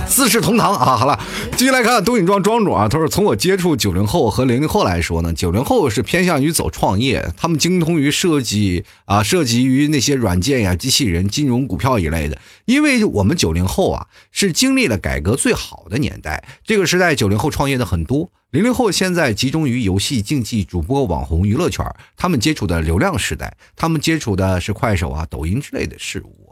[0.07, 0.95] 四世同堂啊！
[0.95, 1.19] 好了，
[1.57, 2.87] 继续来看东影庄庄主啊。
[2.87, 12.37] 他说：“从我接触九零后和零零后来说呢，九零后是偏向于走创业，他们精通于设计啊，涉及于那些软件呀、机器人、金融、股票一类的。
[12.65, 18.29] 因为我们九零后啊，是经历了改革最好的年代，这个时代九零后创业的很多。
[18.51, 21.83] 零零后现在集中于游戏、竞技、主播、网红、娱乐圈，
[22.15, 26.49] 他们接触的流量时代，他们接触的是快手啊、抖音之类的事物。”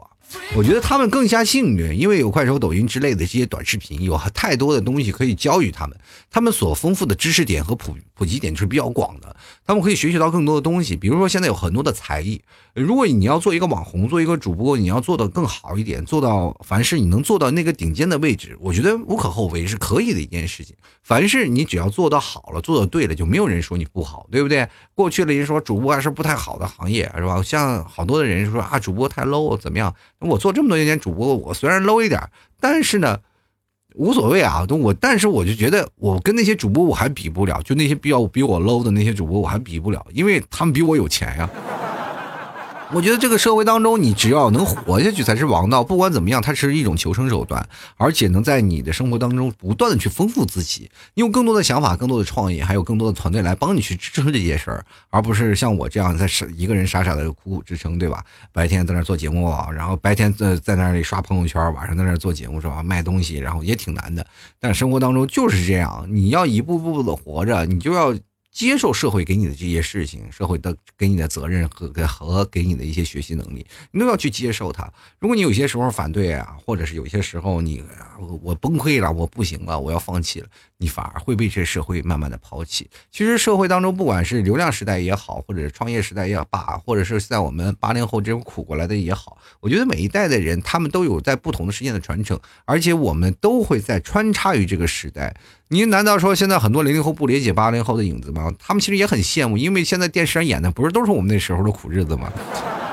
[0.56, 5.96] 我觉得他们更加幸运，因为有快手、抖音之类的这些短视频，有太多的东西可以教育他们。
[6.30, 9.34] 他们所丰富的知识点和普普及点是比较广的，
[9.66, 10.96] 他们可以学习到更多的东西。
[10.96, 12.40] 比如说，现在有很多的才艺，
[12.74, 20.74] 如果你要做一个网红，做一个主播，你要做的更好一点，做到凡是你能做到那个顶尖的位置，我觉得无可厚非，是可以的一件事情。
[21.02, 24.68] 凡是你只要做到好了，做的对了，就没有人说你不好，对不对？
[24.94, 27.42] 过去的人说主播还是不太好的行业，是吧？
[27.42, 29.94] 像好多的人说啊，主播太 low，怎么样？
[30.22, 32.20] 我做这么多年主播，我虽然 low 一点，
[32.60, 33.18] 但是呢，
[33.94, 34.66] 无所谓啊。
[34.68, 41.50] 我但是我就觉得，我跟那些主播我还比不了，就那些比较比我 low 的那些主播我还比不了，因为他们比我有钱呀。
[42.94, 45.82] 我觉得这个社会当中，你只要能活下去才是王道。
[45.82, 47.66] 不管怎么样，它是一种求生手段，
[47.96, 50.90] 而且能在你的生活当中不断的去丰富自己。
[51.14, 58.22] 你有更多的想法，更多的创意，还有更多的团队来帮你去支撑这些事儿，而不是像我这样在一个人傻傻的苦苦支撑，对吧？
[58.52, 62.82] 白天在那做节目，然后白天在在那里刷朋友圈，晚上在那做节目，是吧？
[62.82, 64.26] 卖东西，然后也挺难的。
[64.60, 68.14] 但生活当中就是这样，你要一步步的活着，你就要。
[68.52, 74.92] 接受社会给你的这些事情，社会的给你的责任和给和给你的一些学习能力，你都要去接受它。
[75.18, 77.82] 如果你有些时候反对啊，或者是有些时候你
[78.42, 80.46] 我崩溃了，我不行了，我要放弃了，
[80.82, 82.90] 你反而会被这社会慢慢的抛弃。
[83.12, 95.32] 其实社会当中，不管是流量时代也好，或者是创业时代也罢，或者是在我们八零后这种苦过来的也好，我觉得每一代的人他们都有在不同的时间的传承，而且我们都会在穿插于这个时代。
[95.68, 98.52] 您难道说现在很多零零后不理解八零后的影子吗？
[98.58, 102.32] 他们其实也很羡慕，因为现在电视上演的不是都是我们那时候的苦日子吗？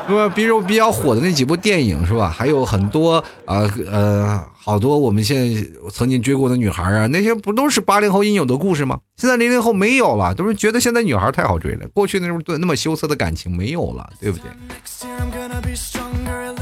[0.09, 0.27] 是吧？
[0.35, 2.29] 比如比较火的那几部电影是吧？
[2.29, 8.99] 还有很多呃呃，好多我们现在曾经追过的女孩啊，那些不都是八零后应有的故事吗？
[9.15, 14.49] 现在零零后没有了，都是觉得现在女孩太好追了，过去那种那么羞涩的感情没有了，对不对？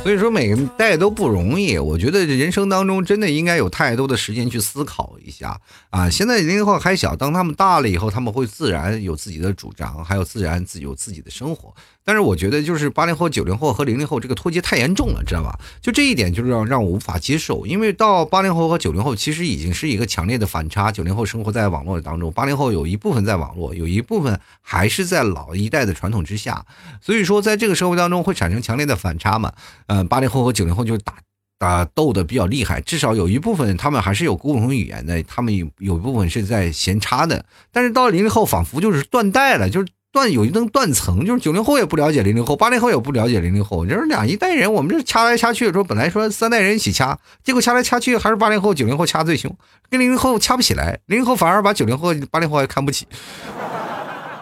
[0.04, 6.10] 所以说每个代都不容易，我觉得人生当中真的应该有太多的时间去思考一下啊！
[6.10, 11.74] 现在零零后还小，当他们大了以后，他们会自然有自己的主张，还有自然自有自己的生活。
[12.08, 15.60] 但是我觉得就是八零后、九零后和零零后这个脱节太严重了，知道吧？
[15.82, 20.90] 就这一点就是让让我无法接受，因为到八零后和九零后其实已经是一个强烈的反差。
[20.90, 26.66] 九零后生活在网络当中，八零后有一部分在网络，有一部分还是在老一代的传统之下，
[27.02, 29.52] 所以说在这个社会当中会产生强烈的反差嘛？
[29.88, 31.16] 嗯，八零后和九零后就打
[31.60, 37.44] 打斗的比较厉害，至少有一部分他们还是有共同语言的，他们有有一部分是在闲差的，
[37.74, 39.88] 但是到零零后仿佛就是断代了，就是。
[40.12, 49.56] 断有一层断层，就是九零后也不了解零零后，八零后也不了解零零后，就是两一代人，我们这掐来掐去，说本来说三代人一起掐，结果掐来掐去还是八零后、九零后掐最凶，
[49.90, 53.06] 跟零零后掐不起来，零零后反而把九零后、八零后还看不起，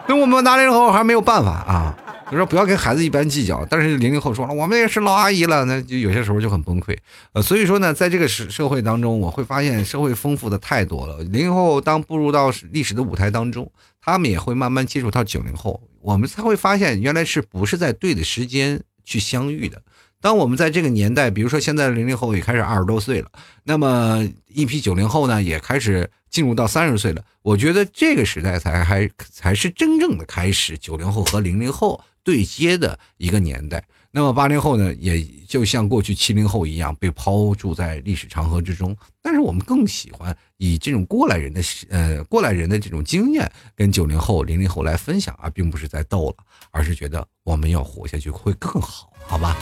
[0.06, 1.96] 那我们八零零后还没有办法啊。
[2.28, 6.96] 就说不要跟孩子一般计较，但是零零后说了，我们也是老阿姨了，那就有些时候就很崩溃。
[7.32, 11.18] 呃，所以说呢，在这个社社会当中，我会发现社会丰富的太多了。
[11.18, 13.70] 零零后当步入到历史的舞台当中，
[14.06, 19.82] 他们也会慢慢接触到九零后，我们才会发现原来是不是在对的时间去相遇的。
[20.20, 23.30] 当我们在这个年代，比如说现在零零后也开始二十多岁了，
[23.64, 32.00] 那么一批九零后呢也开始进入到三十岁了，我觉得这个时代才还才是真正的开始，九零后和零零后。
[32.26, 38.96] 对接的一个年代，那么八零后呢，也就像过去七零后一样被抛注在历史长河之中。
[39.22, 46.36] 但是我们更喜欢以这种过来人的呃过来人的这种经验跟九零后、零零后来分享，啊并不是在斗了，
[46.70, 49.56] 而是觉得我们要活下去会更好，好吧？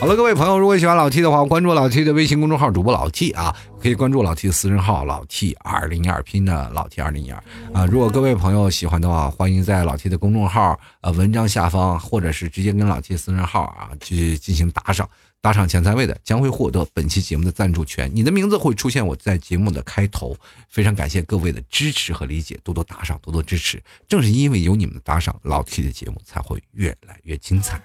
[0.00, 7.36] 好了，各位朋友，如果喜欢老 T 的话，关注老 T 的微信公众号，主播老 T 啊，可以关注老 T 的私人号老 T 二零一二拼的老 T 二零一二
[7.74, 7.84] 啊。
[7.84, 15.06] 如果各位朋友喜欢的话，欢迎在老 T 的公众号呃文章下方，或者是直接跟老 T 私人号啊去进行打赏，
[15.42, 20.36] 打赏前三位的将会获得本期节目的赞助权，你的名字会出现我在节目的开头。
[20.68, 23.82] 非常感谢各位的支持和理解，多多打赏，多多支持。
[24.06, 27.80] 正是因为有你们的打赏，老 T 的节目才会越来越精彩。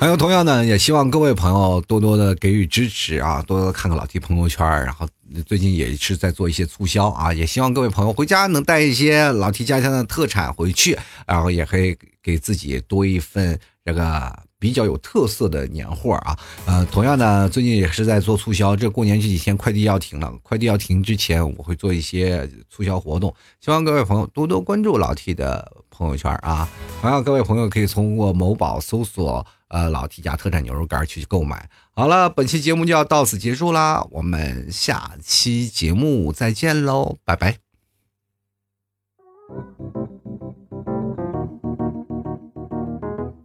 [0.00, 5.06] 还有，同样呢，也希望各位朋友多多的给予支持啊，多多看看老 T 朋友圈，然后
[5.44, 16.38] 最近也是在做一些促销啊，也希望各位朋友回家能带一些老 T 家乡的特产回去，然后也可以给自己多一份这个比较有特色的年货啊。
[16.66, 26.68] 呃，同样呢，最近也是在做促销，这过年这几天快递要停了，快递要停之前，我会做一些促销活动，希望各位朋友多多关注老 T 的朋友圈啊。
[27.00, 29.44] 同样，各位朋友可以通过某宝搜索。
[29.72, 31.66] 呃，老 T 家特产牛肉干去购买。
[31.92, 37.56] 好了，本期节目就要到此结束啦，我们下期节目再见喽，拜拜。